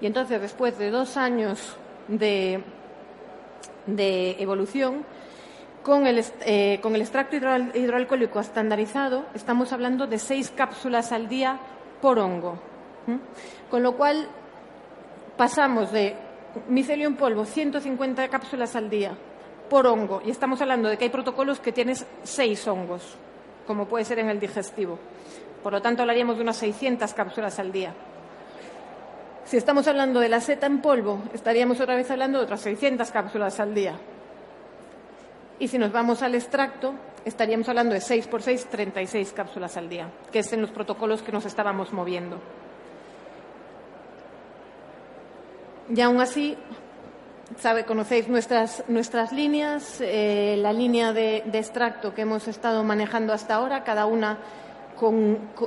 [0.00, 2.62] Y entonces, después de dos años de,
[3.86, 5.04] de evolución,
[5.82, 11.58] con el, eh, con el extracto hidroalcohólico estandarizado estamos hablando de seis cápsulas al día
[12.00, 12.58] por hongo.
[13.70, 14.28] Con lo cual
[15.36, 16.14] pasamos de
[16.68, 19.12] micelio en polvo, 150 cápsulas al día
[19.68, 23.16] por hongo, y estamos hablando de que hay protocolos que tienes seis hongos,
[23.66, 24.98] como puede ser en el digestivo.
[25.62, 27.94] Por lo tanto, hablaríamos de unas 600 cápsulas al día.
[29.44, 33.10] Si estamos hablando de la seta en polvo, estaríamos otra vez hablando de otras 600
[33.10, 33.98] cápsulas al día.
[35.62, 36.92] Y si nos vamos al extracto,
[37.24, 41.22] estaríamos hablando de 6 por 6, 36 cápsulas al día, que es en los protocolos
[41.22, 42.40] que nos estábamos moviendo.
[45.88, 46.58] Y aún así,
[47.60, 53.32] sabe, conocéis nuestras, nuestras líneas, eh, la línea de, de, extracto que hemos estado manejando
[53.32, 54.38] hasta ahora, cada una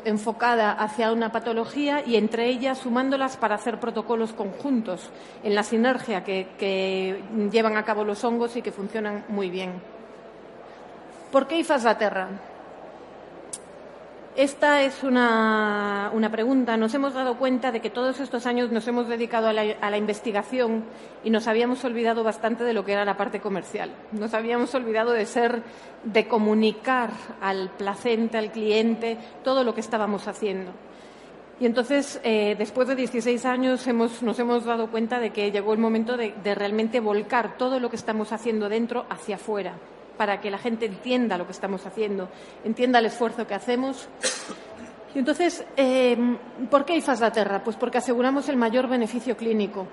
[0.05, 5.09] enfocada hacia una patología y entre ellas sumándolas para hacer protocolos conjuntos
[5.43, 9.73] en la sinergia que, llevan a cabo los hongos y que funcionan muy bien.
[11.31, 12.29] ¿Por qué IFAS la Terra?
[14.36, 16.76] Esta es una, pregunta.
[16.76, 20.84] Nos hemos dado cuenta de que todos estos años nos hemos dedicado a la, investigación
[21.24, 23.91] y nos habíamos olvidado bastante de lo que era la parte comercial.
[24.12, 25.63] Nos habíamos olvidado de ser,
[26.04, 30.71] de comunicar al placente, al cliente, todo lo que estábamos haciendo.
[31.62, 35.80] Y entonces, eh, después de 16 años, nos hemos dado cuenta de que llegó el
[35.80, 39.76] momento de realmente volcar todo lo que estamos haciendo dentro hacia afuera
[40.17, 42.30] para que la gente entienda lo que estamos haciendo,
[42.63, 44.08] entienda el esfuerzo que hacemos.
[45.13, 46.17] Y entonces, eh,
[46.69, 47.63] ¿por qué IFAS la Terra?
[47.63, 49.88] Pues porque aseguramos el mayor beneficio clínico,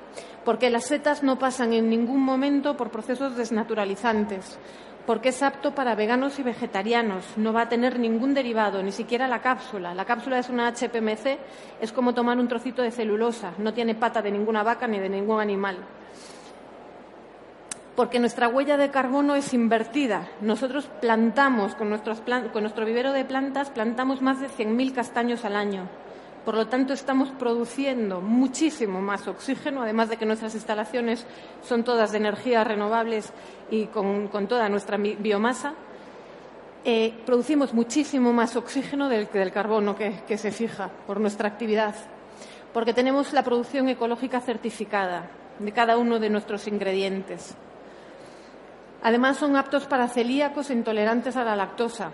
[0.44, 4.58] porque las setas no pasan en ningún momento por procesos desnaturalizantes,
[5.06, 9.28] porque es apto para veganos y vegetarianos, no va a tener ningún derivado, ni siquiera
[9.28, 9.94] la cápsula.
[9.94, 11.38] La cápsula es una HPMC,
[11.80, 15.08] es como tomar un trocito de celulosa, no tiene pata de ninguna vaca ni de
[15.08, 15.78] ningún animal
[17.96, 20.28] porque nuestra huella de carbono es invertida.
[20.40, 25.88] Nosotros plantamos con, nuestro vivero de plantas, plantamos más de 100.000 castaños al año.
[26.44, 31.24] Por lo tanto, estamos produciendo muchísimo más oxígeno, además de que nuestras instalaciones
[31.62, 33.32] son todas de energías renovables
[33.70, 35.74] y con, toda nuestra biomasa.
[36.84, 41.94] Eh, producimos muchísimo más oxígeno del, del carbono que se fija por nuestra actividad,
[42.72, 47.56] porque tenemos la producción ecológica certificada de cada uno de nuestros ingredientes.
[49.04, 52.12] Además, son aptos para celíacos e intolerantes a la lactosa.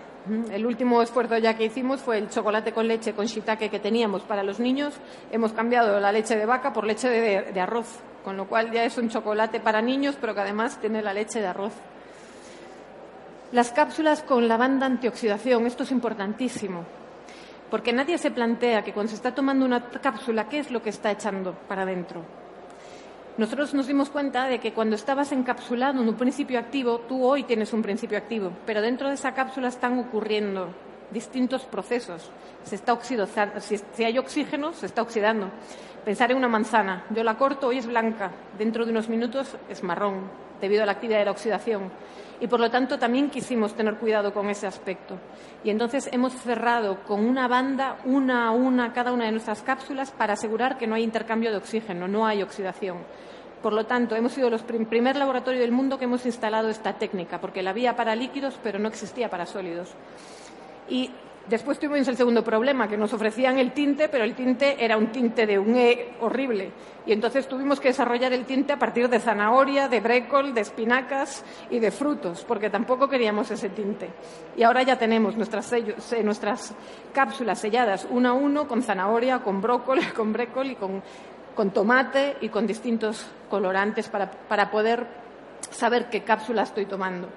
[0.51, 4.23] El último esfuerzo ya que hicimos fue el chocolate con leche con shiitake que teníamos
[4.23, 4.95] para los niños.
[5.31, 8.97] Hemos cambiado la leche de vaca por leche de, arroz, con lo cual ya es
[8.97, 11.73] un chocolate para niños, pero que además tiene la leche de arroz.
[13.51, 16.85] Las cápsulas con lavanda antioxidación, esto es importantísimo,
[17.69, 20.89] porque nadie se plantea que cuando se está tomando una cápsula, ¿qué es lo que
[20.89, 22.23] está echando para adentro?
[23.39, 27.43] Nosotros nos dimos cuenta de que cuando estabas encapsulado en un principio activo, tú hoy
[27.43, 30.67] tienes un principio activo, pero dentro de esa cápsula están ocurriendo
[31.09, 32.29] distintos procesos.
[32.65, 32.99] Se está
[33.61, 35.49] si, hay oxígeno, se está oxidando.
[36.03, 39.83] Pensar en una manzana, yo la corto, hoy es blanca, dentro de unos minutos es
[39.83, 40.29] marrón,
[40.61, 41.91] debido a la actividad de la oxidación.
[42.41, 45.17] Y por lo tanto también quisimos tener cuidado con ese aspecto.
[45.63, 50.11] Y entonces hemos cerrado con una banda, una a una, cada una de nuestras cápsulas
[50.11, 52.99] para asegurar que no hay intercambio de oxígeno, no hay oxidación.
[53.61, 57.41] Por lo tanto, hemos sido el primer laboratorio del mundo que hemos instalado esta técnica,
[57.41, 59.93] porque la había para líquidos, pero no existía para sólidos.
[61.49, 65.11] Después tuvimos el segundo problema, que nos ofrecían el tinte, pero el tinte era un
[65.11, 66.71] tinte de un E horrible.
[67.05, 71.43] Y entonces tuvimos que desarrollar el tinte a partir de zanahoria, de brécol, de espinacas
[71.69, 74.09] y de frutos, porque tampoco queríamos ese tinte.
[74.55, 75.73] Y ahora ya tenemos nuestras,
[77.13, 81.01] cápsulas selladas uno a uno con zanahoria, con brócoli, con brécol y con
[81.59, 85.05] con tomate y con distintos colorantes para, poder
[85.71, 87.27] saber qué cápsula estoy tomando.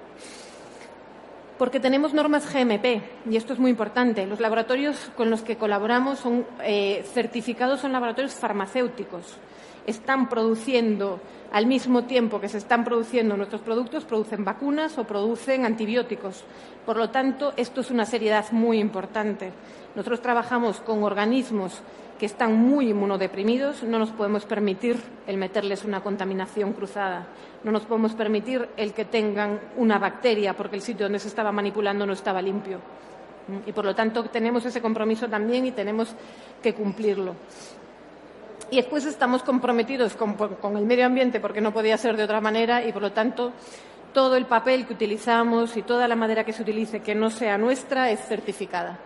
[1.63, 4.27] Porque tenemos normas GMP, y esto es muy importante.
[4.27, 9.37] Los laboratorios con los que colaboramos son eh, certificados, son laboratorios farmacéuticos.
[9.85, 11.19] Están produciendo,
[11.51, 16.43] al mismo tiempo que se están produciendo nuestros productos, producen vacunas o producen antibióticos.
[16.85, 19.51] Por lo tanto, esto es una seriedad muy importante.
[19.95, 21.81] Nosotros trabajamos con organismos
[22.17, 27.27] que están muy inmunodeprimidos, no nos podemos permitir el meterles una contaminación cruzada,
[27.63, 31.51] no nos podemos permitir el que tengan una bacteria porque el sitio donde se estaba
[31.51, 32.79] manipulando no estaba limpio.
[33.65, 36.15] Y por lo tanto tenemos ese compromiso también y tenemos
[36.61, 37.35] que cumplirlo.
[38.69, 42.83] Y después estamos comprometidos con, el medio ambiente porque no podía ser de otra manera
[42.83, 43.53] y por lo tanto
[44.13, 47.57] todo el papel que utilizamos y toda la madera que se utilice que no sea
[47.57, 48.99] nuestra es certificada.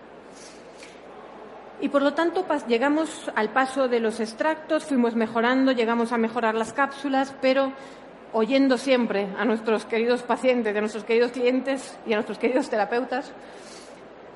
[1.80, 6.56] Y por lo tanto llegamos al paso de los extractos, fuimos mejorando, llegamos a mejorar
[6.56, 7.72] las cápsulas, pero
[8.34, 13.32] oyendo siempre a nuestros queridos pacientes, a nuestros queridos clientes y a nuestros queridos terapeutas,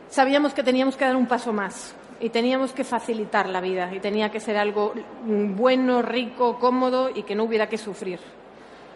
[0.09, 3.99] sabíamos que teníamos que dar un paso más y teníamos que facilitar la vida y
[3.99, 4.93] tenía que ser algo
[5.25, 8.19] bueno, rico, cómodo y que no hubiera que sufrir.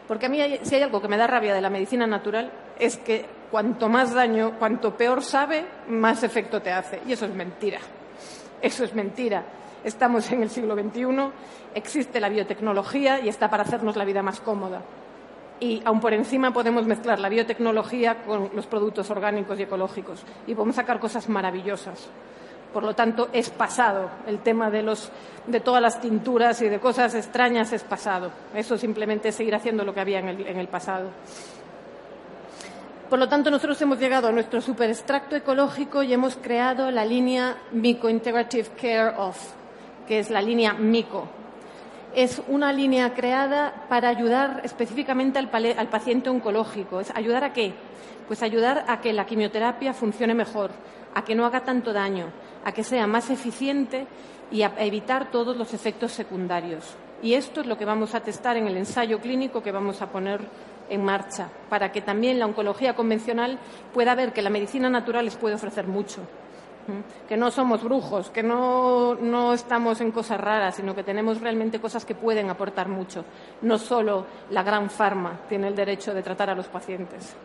[0.08, 2.98] Porque a mí si hay algo que me da rabia de la medicina natural es
[2.98, 7.02] que cuanto más daño, cuanto peor sabe, más efecto te hace.
[7.08, 7.80] Y eso es mentira.
[8.62, 9.44] Eso es mentira.
[9.84, 11.06] Estamos en el siglo XXI,
[11.74, 14.82] existe la biotecnología y está para hacernos la vida más cómoda.
[15.60, 20.54] Y aún por encima podemos mezclar la biotecnología con los productos orgánicos y ecológicos y
[20.54, 22.10] podemos sacar cosas maravillosas.
[22.76, 24.10] Por lo tanto, es pasado.
[24.28, 25.10] El tema de, los,
[25.48, 28.32] de todas las tinturas y de cosas extrañas es pasado.
[28.54, 31.10] Eso simplemente es seguir haciendo lo que había en el, en el pasado.
[33.10, 37.56] Por lo tanto, nosotros hemos llegado a nuestro superextracto ecológico y hemos creado la línea
[37.72, 39.38] Mico Integrative Care of,
[40.06, 41.30] que es la línea MICO.
[42.14, 47.00] Es una línea creada para ayudar específicamente al, al paciente oncológico.
[47.00, 47.74] ¿Es ¿Ayudar a qué?
[48.28, 50.72] Pues ayudar a que la quimioterapia funcione mejor,
[51.14, 52.28] a que no haga tanto daño,
[52.64, 54.08] a que sea más eficiente
[54.52, 56.96] y a evitar todos los efectos secundarios.
[57.22, 60.10] Y esto es lo que vamos a testar en el ensayo clínico que vamos a
[60.10, 60.42] poner
[60.90, 63.58] en marcha para que también la oncología convencional
[63.94, 66.22] pueda ver que la medicina natural les puede ofrecer mucho.
[67.28, 71.82] Que no somos brujos, que no, no estamos en cosas raras, sino que tenemos realmente
[71.82, 73.26] cosas que pueden aportar mucho.
[73.64, 77.36] No solo la gran farma tiene el derecho de tratar a los pacientes.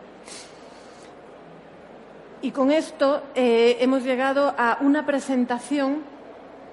[2.43, 6.03] Y con esto eh, hemos llegado a una presentación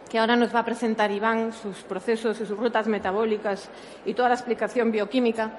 [0.08, 3.68] que ahora nos va a presentar Iván, sus procesos y sus rutas metabólicas
[4.06, 5.58] y toda la explicación bioquímica,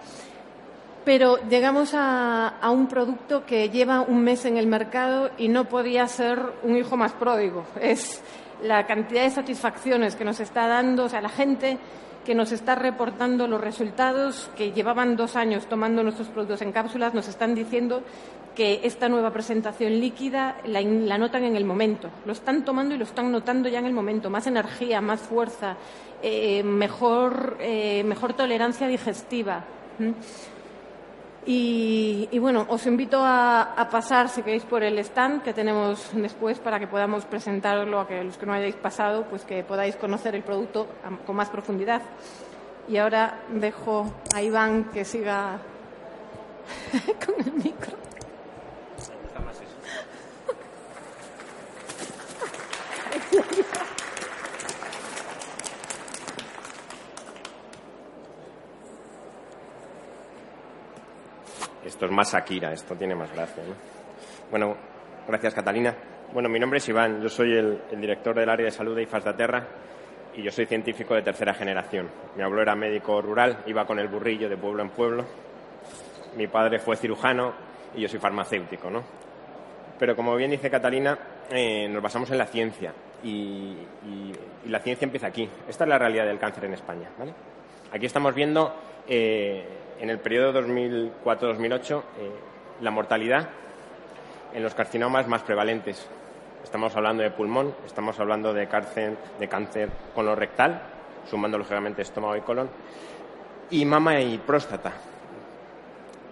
[1.06, 6.08] pero llegamos a, un producto que lleva un mes en el mercado y no podía
[6.08, 7.65] ser un hijo más pródigo.
[7.80, 8.22] Es
[8.63, 11.78] la cantidad de satisfacciones que nos está dando, o sea, la gente
[12.30, 17.15] que nos está reportando los resultados que llevaban dos años tomando nuestros productos en cápsulas,
[17.15, 18.04] nos están diciendo
[18.54, 22.12] que esta nueva presentación líquida la, notan en el momento.
[22.28, 24.30] Lo están tomando y lo están notando ya en el momento.
[24.30, 25.76] Más energía, más fuerza,
[26.22, 29.65] eh, mejor, eh, mejor, tolerancia digestiva.
[31.51, 36.79] Y, bueno, os invito a, pasar, si queréis, por el stand que tenemos después para
[36.79, 40.43] que podamos presentarlo a que los que no hayáis pasado, pues que podáis conocer el
[40.43, 40.85] producto
[41.25, 42.03] con más profundidad.
[42.88, 45.59] Y ahora dejo a Iván que siga
[47.25, 47.97] con el micro.
[61.89, 63.63] Esto es más Akira, esto tiene más gracia.
[64.52, 64.78] Bueno,
[65.28, 65.95] gracias Catalina.
[66.32, 69.23] Bueno, mi nombre es Iván, yo soy el, director del área de salud de IFAS
[69.23, 69.67] de Aterra
[70.36, 72.08] y yo soy científico de tercera generación.
[72.38, 75.25] Mi abuelo era médico rural, iba con el burrillo de pueblo en pueblo.
[76.38, 77.54] Mi padre fue cirujano
[77.95, 79.04] y yo soy farmacéutico, ¿no?
[79.97, 81.17] Pero como bien dice Catalina,
[81.49, 83.75] eh, nos basamos en la ciencia y,
[84.67, 85.49] la ciencia empieza aquí.
[85.67, 87.34] Esta es la realidad del cáncer en España, ¿vale?
[87.91, 88.75] Aquí estamos viendo
[89.08, 89.65] eh,
[89.99, 92.31] en el periodo 2004-2008 eh,
[92.81, 93.49] la mortalidad
[94.53, 96.07] en los carcinomas más prevalentes.
[96.63, 100.81] Estamos hablando de pulmón, estamos hablando de cáncer, de cáncer colorectal,
[101.29, 102.69] sumando lógicamente estómago y colon,
[103.69, 104.93] y mama y próstata.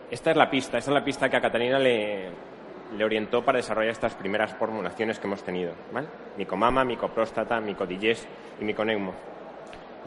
[0.09, 2.29] Esta es la pista, esta es la pista que a Catalina le,
[3.03, 5.73] orientó para desarrollar estas primeras formulaciones que hemos tenido.
[5.91, 6.07] ¿vale?
[6.37, 8.25] Micomama, micopróstata, micodigest
[8.59, 9.13] y miconeumo.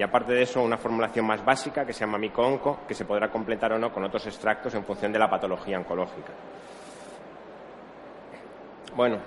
[0.00, 3.28] Y aparte de eso, una formulación más básica que se llama mico-onco, que se podrá
[3.28, 6.32] completar o no con otros extractos en función de la patología oncológica.
[8.96, 9.18] Bueno,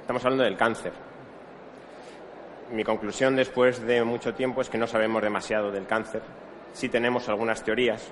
[0.00, 0.92] estamos hablando del cáncer.
[2.70, 6.22] Mi conclusión después de mucho tiempo es que no sabemos demasiado del cáncer.
[6.72, 8.08] Sí tenemos algunas teorías.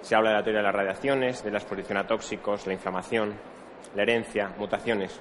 [0.00, 3.34] Se habla de la teoría de las radiaciones, de la exposición a tóxicos, la inflamación,
[3.94, 5.20] la herencia, mutaciones.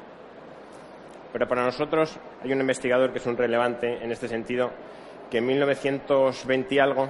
[1.33, 4.71] Pero para nosotros hay un investigador que es un relevante en este sentido
[5.29, 7.07] que en 1920 y algo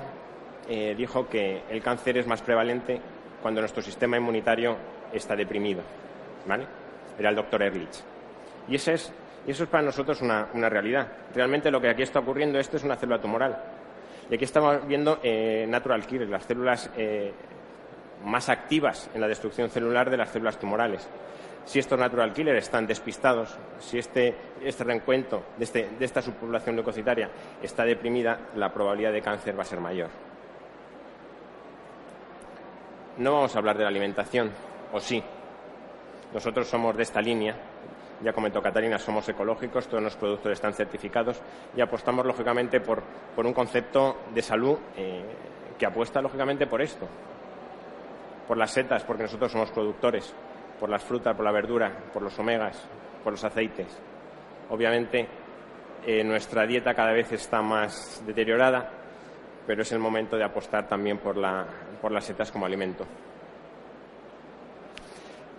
[0.70, 3.00] eh, dijo que el cáncer es más prevalente
[3.42, 4.76] cuando nuestro sistema inmunitario
[5.14, 5.82] está deprimido.
[6.48, 6.66] ¿vale?
[7.18, 8.04] Era el doctor Ehrlich.
[8.68, 9.14] Y, ese es,
[9.46, 11.08] y eso es para nosotros una, realidad.
[11.34, 13.58] Realmente lo que aquí está ocurriendo, esto es una célula tumoral.
[14.30, 17.32] Y aquí estamos viendo eh, natural killers, las células eh,
[18.24, 21.08] más activas en la destrucción celular de las células tumorales
[21.66, 27.30] si estos natural killers están despistados, si este, este reencuentro este, de, esta subpoblación leucocitaria
[27.62, 30.10] está deprimida, la probabilidad de cáncer va a ser mayor.
[33.18, 34.52] No vamos a hablar de la alimentación,
[34.94, 35.24] o sí.
[36.34, 37.56] Nosotros somos de esta línea,
[38.22, 41.42] ya comentó Catalina, somos ecológicos, todos los productos están certificados
[41.76, 43.02] y apostamos lógicamente por,
[43.38, 45.24] un concepto de salud eh,
[45.78, 47.08] que apuesta lógicamente por esto,
[48.48, 50.34] por las setas, porque nosotros somos productores
[50.80, 52.82] por las frutas, por la verdura, por los omegas,
[53.24, 53.88] por los aceites.
[54.70, 55.28] Obviamente,
[56.06, 58.90] eh, nuestra dieta cada vez está más deteriorada,
[59.66, 61.66] pero es el momento de apostar también por, las
[62.20, 63.06] setas como alimento.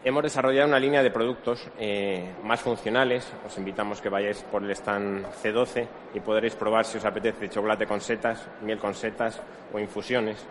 [0.04, 3.28] Hemos desarrollado una línea de productos eh, más funcionales.
[3.44, 7.86] Os invitamos que vayáis por el stand C12 y podréis probar si os apetece chocolate
[7.86, 10.46] con setas, miel con setas o infusiones.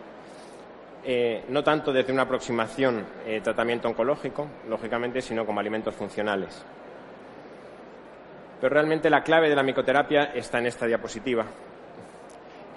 [1.04, 6.64] Eh, no tanto desde una aproximación eh, tratamiento oncológico, lógicamente, sino como alimentos funcionales.
[8.60, 11.44] Pero realmente la clave de la micoterapia está en esta diapositiva.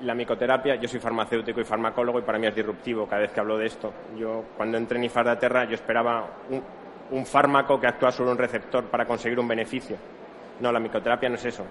[0.01, 3.39] La micoterapia, yo soy farmacéutico y farmacólogo y para mí es disruptivo cada vez que
[3.39, 3.91] hablo de esto.
[4.17, 6.61] Yo cuando entré en Ifardaterra yo esperaba un,
[7.11, 9.97] un fármaco que actúa sobre un receptor para conseguir un beneficio.
[10.59, 11.65] No, la micoterapia no es eso.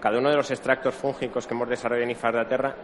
[0.00, 2.74] Cada uno de los extractos fúngicos que hemos desarrollado en Ifardaterra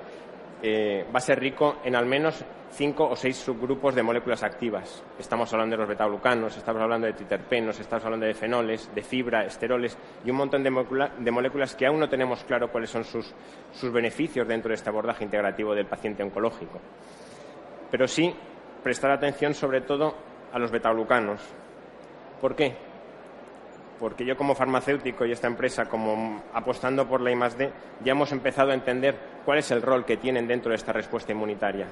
[0.62, 5.02] eh, va a ser rico en al menos cinco o seis subgrupos de moléculas activas.
[5.18, 9.44] Estamos hablando de los betaglucanos, estamos hablando de triterpenos, estamos hablando de fenoles, de fibra,
[9.44, 13.34] esteroles y un montón de, moléculas que aún no tenemos claro cuáles son sus,
[13.72, 16.78] sus beneficios dentro de este abordaje integrativo del paciente oncológico.
[17.90, 18.32] Pero sí
[18.82, 20.14] prestar atención sobre todo
[20.52, 21.40] a los betaglucanos.
[22.40, 22.90] ¿Por qué?
[24.00, 27.70] porque yo como farmacéutico y esta empresa como apostando por la I+D
[28.02, 29.14] ya hemos empezado a entender
[29.44, 31.86] cuál es el rol que tienen dentro de esta respuesta inmunitaria.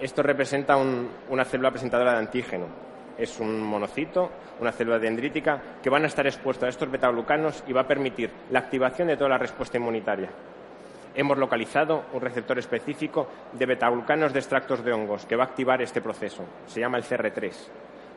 [0.00, 2.66] Esto representa una célula presentadora de antígeno.
[3.16, 7.72] Es un monocito, una célula dendrítica que van a estar expuestos a estos betaglucanos y
[7.72, 10.30] va a permitir la activación de toda la respuesta inmunitaria.
[11.14, 15.82] Hemos localizado un receptor específico de betaglucanos de extractos de hongos que va a activar
[15.82, 16.44] este proceso.
[16.66, 17.52] Se llama el CR3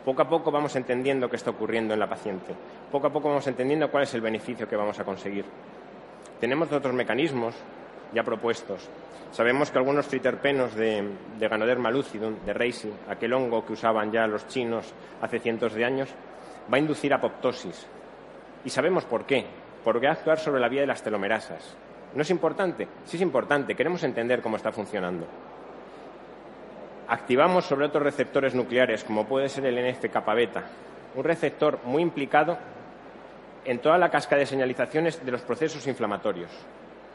[0.06, 2.54] poco a poco vamos entendiendo qué está ocurriendo en la paciente.
[2.92, 5.46] Poco a poco vamos entendiendo cuál es el beneficio que vamos a conseguir.
[6.40, 7.56] Tenemos otros mecanismos,
[8.16, 8.90] ya propuestos.
[9.32, 11.04] Sabemos que algunos triterpenos de,
[11.38, 15.84] de Ganoderma malucidum, de Reisi, aquel hongo que usaban ya los chinos hace cientos de
[15.84, 16.10] años,
[16.72, 17.86] va a inducir apoptosis.
[18.64, 19.46] Y sabemos por qué.
[19.84, 21.76] Porque va a actuar sobre la vía de las telomerasas.
[22.16, 22.88] ¿No es importante?
[23.04, 23.76] Sí es importante.
[23.76, 25.28] Queremos entender cómo está funcionando.
[27.08, 30.64] Activamos sobre otros receptores nucleares, como puede ser el NF-kappa beta,
[31.14, 32.58] un receptor muy implicado
[33.64, 36.50] en toda la cascada de señalizaciones de los procesos inflamatorios.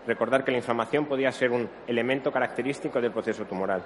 [0.07, 3.82] Recordar que la inflamación podía ser un elemento característico del proceso tumoral.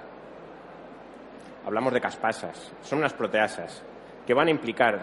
[1.65, 3.83] Hablamos de caspasas, son unas proteasas
[4.25, 4.99] que van a implicar,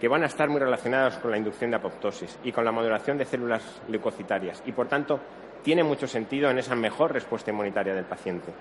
[0.00, 3.18] que van a estar muy relacionadas con la inducción de apoptosis y con la modulación
[3.18, 5.20] de células leucocitarias y, por tanto,
[5.62, 8.52] tiene mucho sentido en esa mejor respuesta inmunitaria del paciente.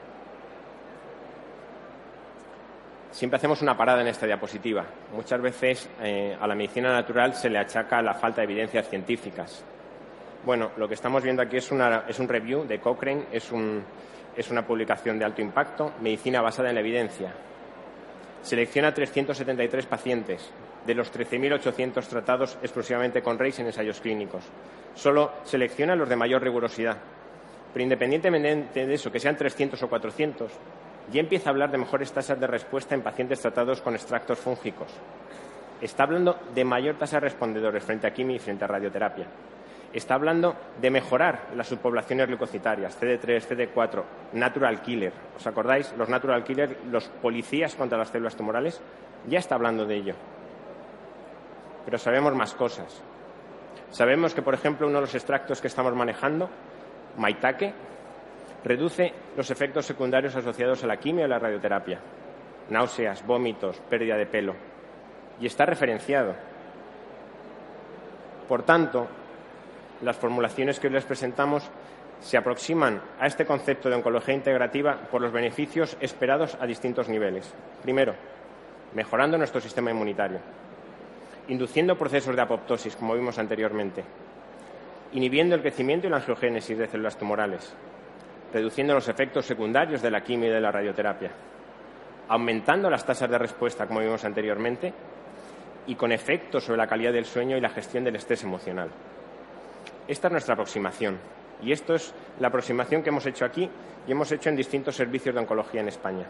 [3.12, 4.84] Siempre hacemos una parada en esta diapositiva.
[5.14, 9.64] Muchas veces eh, a la medicina natural se le achaca la falta de evidencias científicas.
[10.46, 13.52] Bueno, lo que estamos viendo aquí es, un review de Cochrane, es,
[14.38, 17.34] es una publicación de alto impacto, medicina basada en la evidencia.
[18.44, 20.52] Selecciona 373 pacientes,
[20.86, 24.44] de los 13.800 tratados exclusivamente con RACE en ensayos clínicos.
[24.94, 26.98] Solo selecciona los de mayor rigurosidad.
[27.74, 30.52] Pero independientemente de eso, que sean 300 o 400,
[31.12, 34.92] ya empieza a hablar de mejores tasas de respuesta en pacientes tratados con extractos fúngicos.
[35.82, 39.26] Está hablando de mayor tasa de respondedores frente a quimio y frente a radioterapia.
[39.96, 45.14] Está hablando de mejorar las subpoblaciones leucocitarias, CD3, CD4, natural killer.
[45.38, 45.94] ¿Os acordáis?
[45.98, 48.82] Los natural killer, los policías contra las células tumorales,
[49.26, 50.16] ya está hablando de ello.
[51.86, 53.02] Pero sabemos más cosas.
[53.90, 56.50] Sabemos que, por ejemplo, uno de los extractos que estamos manejando,
[57.18, 57.74] Maitake,
[58.66, 62.02] reduce los efectos secundarios asociados a la quimio y la radioterapia,
[62.70, 64.56] náuseas, vómitos, pérdida de pelo,
[65.40, 66.36] y está referenciado.
[68.50, 69.08] Por tanto,
[70.02, 71.70] las formulaciones que hoy les presentamos
[72.22, 77.54] se aproximan a este concepto de oncología integrativa por los beneficios esperados a distintos niveles.
[77.82, 78.16] Primero,
[78.94, 80.40] mejorando nuestro sistema inmunitario,
[81.50, 84.04] induciendo procesos de apoptosis, como vimos anteriormente,
[85.14, 87.74] inhibiendo el crecimiento y la angiogénesis de células tumorales,
[88.54, 91.32] reduciendo los efectos secundarios de la quimio y de la radioterapia,
[92.30, 94.94] aumentando las tasas de respuesta, como vimos anteriormente,
[95.88, 98.90] y con efectos sobre la calidad del sueño y la gestión del estrés emocional.
[100.08, 101.20] Esta es nuestra aproximación
[101.62, 103.70] y esto es la aproximación que hemos hecho aquí
[104.08, 106.26] y hemos hecho en distintos servicios de oncología en España.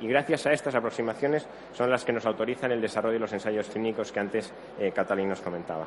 [0.00, 3.68] Y gracias a estas aproximaciones son las que nos autorizan el desarrollo de los ensayos
[3.68, 5.86] clínicos que antes eh, Catalín nos comentaba.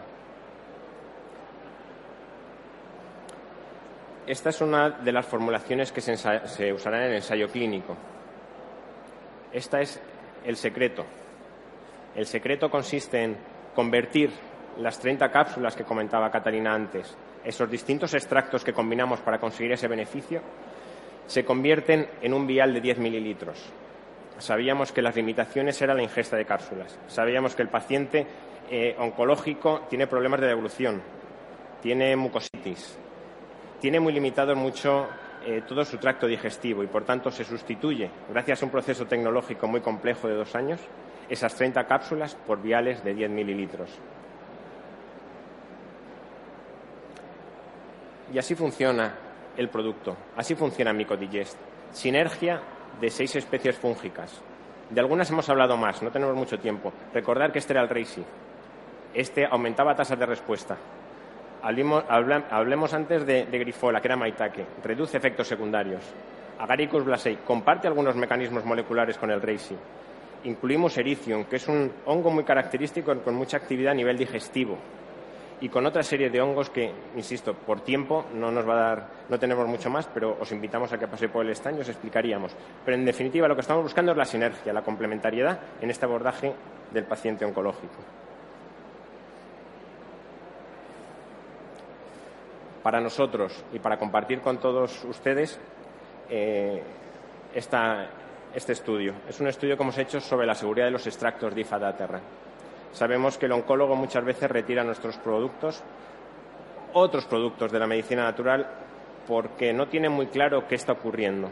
[4.28, 7.96] Esta es una de las formulaciones que se, se usarán en el ensayo clínico.
[9.52, 10.00] Esta es
[10.46, 11.06] el secreto.
[12.16, 13.38] El secreto consiste en
[13.74, 14.32] convertir
[14.78, 19.88] las 30 cápsulas que comentaba Catalina antes, esos distintos extractos que combinamos para conseguir ese
[19.88, 20.42] beneficio,
[21.28, 23.72] se convierten en un vial de 10 mililitros.
[24.38, 26.98] Sabíamos que las limitaciones era la ingesta de cápsulas.
[27.08, 28.26] Sabíamos que el paciente
[28.70, 31.02] eh, oncológico tiene problemas de devolución,
[31.82, 32.98] tiene mucositis,
[33.80, 35.08] tiene muy limitado mucho
[35.46, 39.68] eh, todo su tracto digestivo y, por tanto, se sustituye, gracias a un proceso tecnológico
[39.68, 40.80] muy complejo de dos años,
[41.30, 43.90] esas 30 cápsulas por viales de 10 mililitros.
[48.32, 49.14] Y así funciona
[49.58, 51.58] el producto, así funciona Micodigest.
[51.92, 52.62] Sinergia
[53.00, 54.42] de seis especies fúngicas.
[54.90, 56.94] De algunas hemos hablado más, no tenemos mucho tiempo.
[57.14, 58.24] Recordar que este era el Reisi.
[59.14, 60.78] Este aumentaba tasas de respuesta,
[61.64, 64.66] Hablemos, antes de, Grifola, que era Maitake.
[64.84, 66.02] Reduce efectos secundarios.
[66.58, 69.76] Agaricus blasei comparte algunos mecanismos moleculares con el Reishi.
[70.46, 74.78] Incluimos Erythricum, que es un hongo muy característico con mucha actividad a nivel digestivo.
[75.62, 79.08] Y con otra serie de hongos que, insisto, por tiempo no nos va a dar,
[79.30, 81.90] no tenemos mucho más, pero os invitamos a que pase por el stand y os
[81.90, 82.52] explicaríamos.
[82.84, 86.54] Pero en definitiva lo que estamos buscando es la sinergia, la complementariedad en este abordaje
[86.92, 87.98] del paciente oncológico.
[92.82, 95.60] para nosotros y para compartir con todos ustedes
[96.30, 96.82] eh,
[97.54, 99.14] este estudio.
[99.28, 101.80] Es un estudio que hemos hecho sobre la seguridad de los extractos de IFA
[102.94, 105.82] Sabemos que el oncólogo muchas veces retira nuestros productos,
[106.94, 108.68] otros productos de la medicina natural,
[109.28, 111.50] porque no tiene muy claro qué está ocurriendo.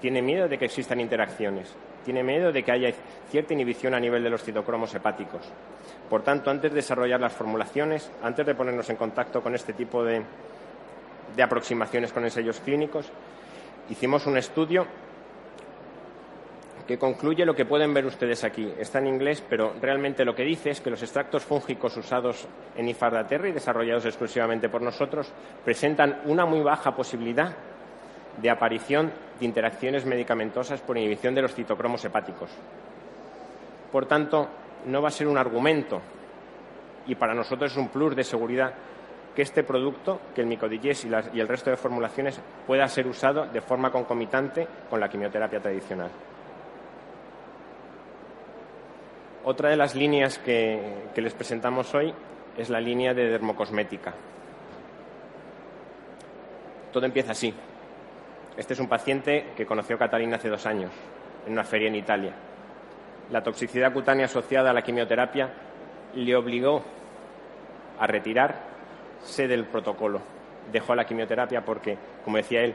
[0.00, 1.74] Tiene miedo de que existan interacciones,
[2.04, 2.92] tiene miedo de que haya
[3.30, 5.42] cierta inhibición a nivel de los citocromos hepáticos.
[6.10, 10.04] Por tanto, antes de desarrollar las formulaciones, antes de ponernos en contacto con este tipo
[10.04, 10.22] de,
[11.34, 13.10] de aproximaciones con ensayos clínicos,
[13.88, 14.86] hicimos un estudio
[16.86, 18.72] que concluye lo que pueden ver ustedes aquí.
[18.78, 22.88] Está en inglés, pero realmente lo que dice es que los extractos fúngicos usados en
[22.88, 25.32] Ifardaterra y desarrollados exclusivamente por nosotros
[25.64, 27.54] presentan una muy baja posibilidad
[28.40, 32.50] de aparición de interacciones medicamentosas por inhibición de los citocromos hepáticos.
[33.90, 34.48] Por tanto,
[34.86, 36.00] no va a ser un argumento
[37.06, 38.74] y para nosotros es un plus de seguridad
[39.34, 43.46] que este producto, que el Micodigest y, y el resto de formulaciones, pueda ser usado
[43.46, 46.10] de forma concomitante con la quimioterapia tradicional.
[49.48, 50.80] Otra de las líneas que,
[51.14, 52.12] les presentamos hoy
[52.58, 54.12] es la línea de dermocosmética.
[56.92, 57.54] Todo empieza así.
[58.56, 60.90] Este es un paciente que conoció Catalina hace dos años,
[61.46, 62.32] en una feria en Italia.
[63.30, 65.48] La toxicidad cutánea asociada a la quimioterapia
[66.16, 66.82] le obligó
[68.00, 70.22] a retirarse del protocolo.
[70.72, 72.74] Dejó la quimioterapia porque, como decía él,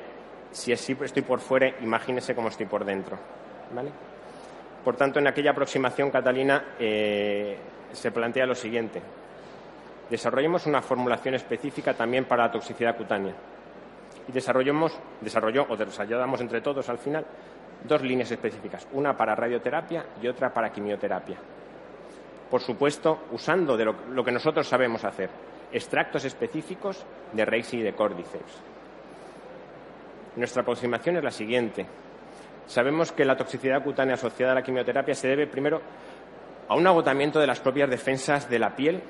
[0.51, 3.17] si estoy por fuera, imagínese cómo estoy por dentro.
[4.83, 7.57] Por tanto, en aquella aproximación, Catalina eh,
[7.91, 9.01] se plantea lo siguiente.
[10.09, 13.33] Desarrollemos una formulación específica también para la toxicidad cutánea.
[14.27, 17.25] Y desarrollamos, desarrolló o desarrollamos entre todos al final
[17.83, 21.37] dos líneas específicas, una para radioterapia y otra para quimioterapia
[22.51, 25.29] por supuesto, usando de lo, que nosotros sabemos hacer,
[25.71, 28.61] extractos específicos de Reishi y de Cordyceps.
[30.35, 31.85] Nuestra aproximación es la siguiente.
[32.67, 35.81] Sabemos que la toxicidad cutánea asociada a la quimioterapia se debe primero
[36.67, 39.01] a un agotamiento de las propias defensas de la piel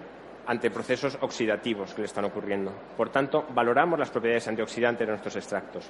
[0.48, 2.74] ante procesos oxidativos que le están ocurriendo.
[2.98, 5.90] Por tanto, valoramos las propiedades antioxidantes de nuestros extractos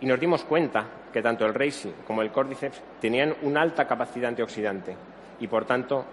[0.00, 4.28] y nos dimos cuenta que tanto el Reishi como el Cordyceps tenían una alta capacidad
[4.28, 4.96] antioxidante
[5.40, 6.04] y, por tanto,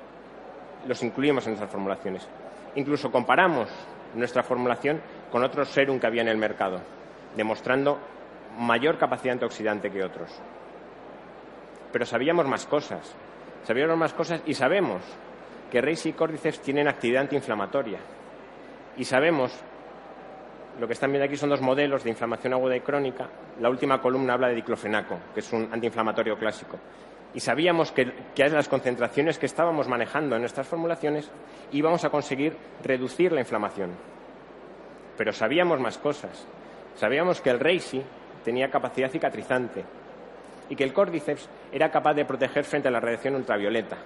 [0.87, 2.27] los incluimos en nuestras formulaciones.
[2.75, 3.69] Incluso comparamos
[4.15, 6.79] nuestra formulación con otros serum que había en el mercado,
[7.35, 7.99] demostrando
[8.57, 10.31] mayor capacidad antioxidante que otros.
[11.91, 13.13] Pero sabíamos más cosas.
[13.63, 15.01] Sabíamos más cosas y sabemos
[15.71, 17.99] que Reishi y Cordyceps tienen actividad antiinflamatoria.
[18.97, 19.51] Y sabemos,
[20.79, 23.27] lo que están viendo aquí son dos modelos de inflamación aguda y crónica.
[23.59, 26.77] La última columna habla de diclofenaco, que es un antiinflamatorio clásico
[27.35, 31.29] y sabíamos que, a las concentraciones que estábamos manejando en nuestras formulaciones
[31.73, 33.91] íbamos a conseguir reducir la inflamación.
[35.17, 36.47] Pero sabíamos más cosas.
[36.95, 38.01] Sabíamos que el Reishi
[38.45, 39.83] tenía capacidad cicatrizante
[40.69, 43.97] y que el Cordyceps era capaz de proteger frente a la radiación ultravioleta.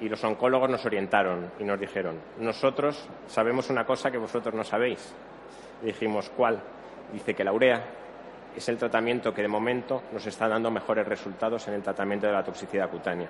[0.00, 4.64] Y los oncólogos nos orientaron y nos dijeron, nosotros sabemos una cosa que vosotros no
[4.64, 5.14] sabéis.
[5.82, 6.60] Y dijimos, ¿cuál?
[7.12, 7.84] Dice que la urea
[8.56, 12.32] es el tratamiento que de momento nos está dando mejores resultados en el tratamiento de
[12.32, 13.28] la toxicidad cutánea.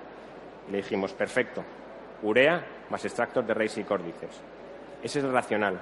[0.70, 1.62] le dijimos, perfecto,
[2.22, 4.40] urea más extractos de raíz y córdices.
[5.02, 5.78] Ese es racional.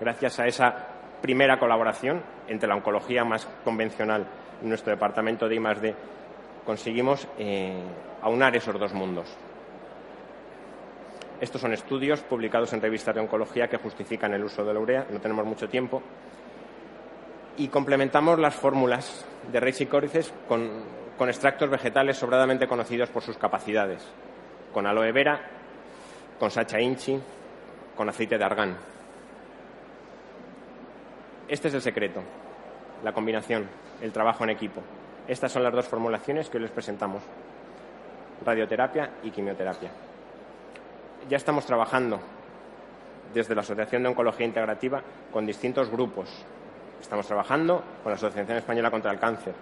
[0.00, 0.93] Gracias a esa
[1.24, 4.26] primera colaboración entre la oncología más convencional
[4.62, 5.94] y nuestro departamento de I+D,
[6.66, 7.80] conseguimos eh,
[8.20, 9.34] aunar esos dos mundos.
[11.40, 15.06] Estos son estudios publicados en revistas de oncología que justifican el uso de la urea.
[15.08, 16.02] No tenemos mucho tiempo,
[17.56, 20.70] y complementamos las fórmulas de Reishi y con,
[21.16, 24.06] con extractos vegetales sobradamente conocidos por sus capacidades,
[24.74, 25.40] con aloe vera,
[26.38, 27.18] con sacha inchi,
[27.96, 28.93] con aceite de argán.
[31.48, 32.20] Este es el secreto,
[33.02, 33.68] la combinación,
[34.00, 34.80] el trabajo en equipo.
[35.28, 37.22] Estas son las dos formulaciones que hoy les presentamos,
[38.44, 39.90] radioterapia y quimioterapia.
[41.28, 42.20] Ya estamos trabajando
[43.32, 46.44] desde la Asociación de Oncología Integrativa con distintos grupos
[47.04, 49.52] Estamos trabajando con la Asociación Española contra el Cáncer,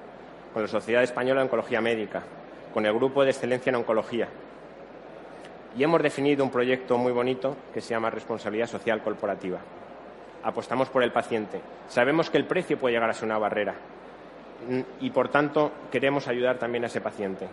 [0.53, 2.23] con la Sociedad Española de Oncología Médica,
[2.73, 4.29] con el Grupo de Excelencia en Oncología.
[5.77, 9.59] Y hemos definido un proyecto muy bonito que se llama Responsabilidad Social Corporativa.
[10.45, 11.61] Apostamos por el paciente.
[11.89, 13.75] Sabemos que el precio puede llegar a ser una barrera
[15.01, 17.49] y, por tanto, queremos ayudar también a ese paciente.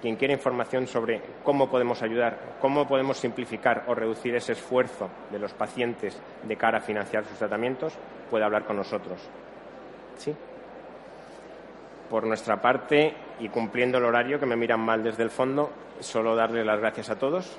[0.00, 5.40] Quien quiera información sobre cómo podemos ayudar, cómo podemos simplificar o reducir ese esfuerzo de
[5.40, 7.94] los pacientes de cara a financiar sus tratamientos,
[8.30, 9.18] puede hablar con nosotros.
[10.16, 10.34] ¿Sí?
[12.08, 16.36] Por nuestra parte, y cumpliendo el horario, que me miran mal desde el fondo, solo
[16.36, 17.58] darles las gracias a todos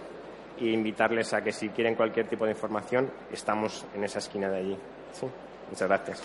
[0.60, 4.57] e invitarles a que si quieren cualquier tipo de información, estamos en esa esquina de
[4.57, 4.78] allí.
[5.14, 5.26] ¿Sí?
[5.70, 6.24] Muchas gracias.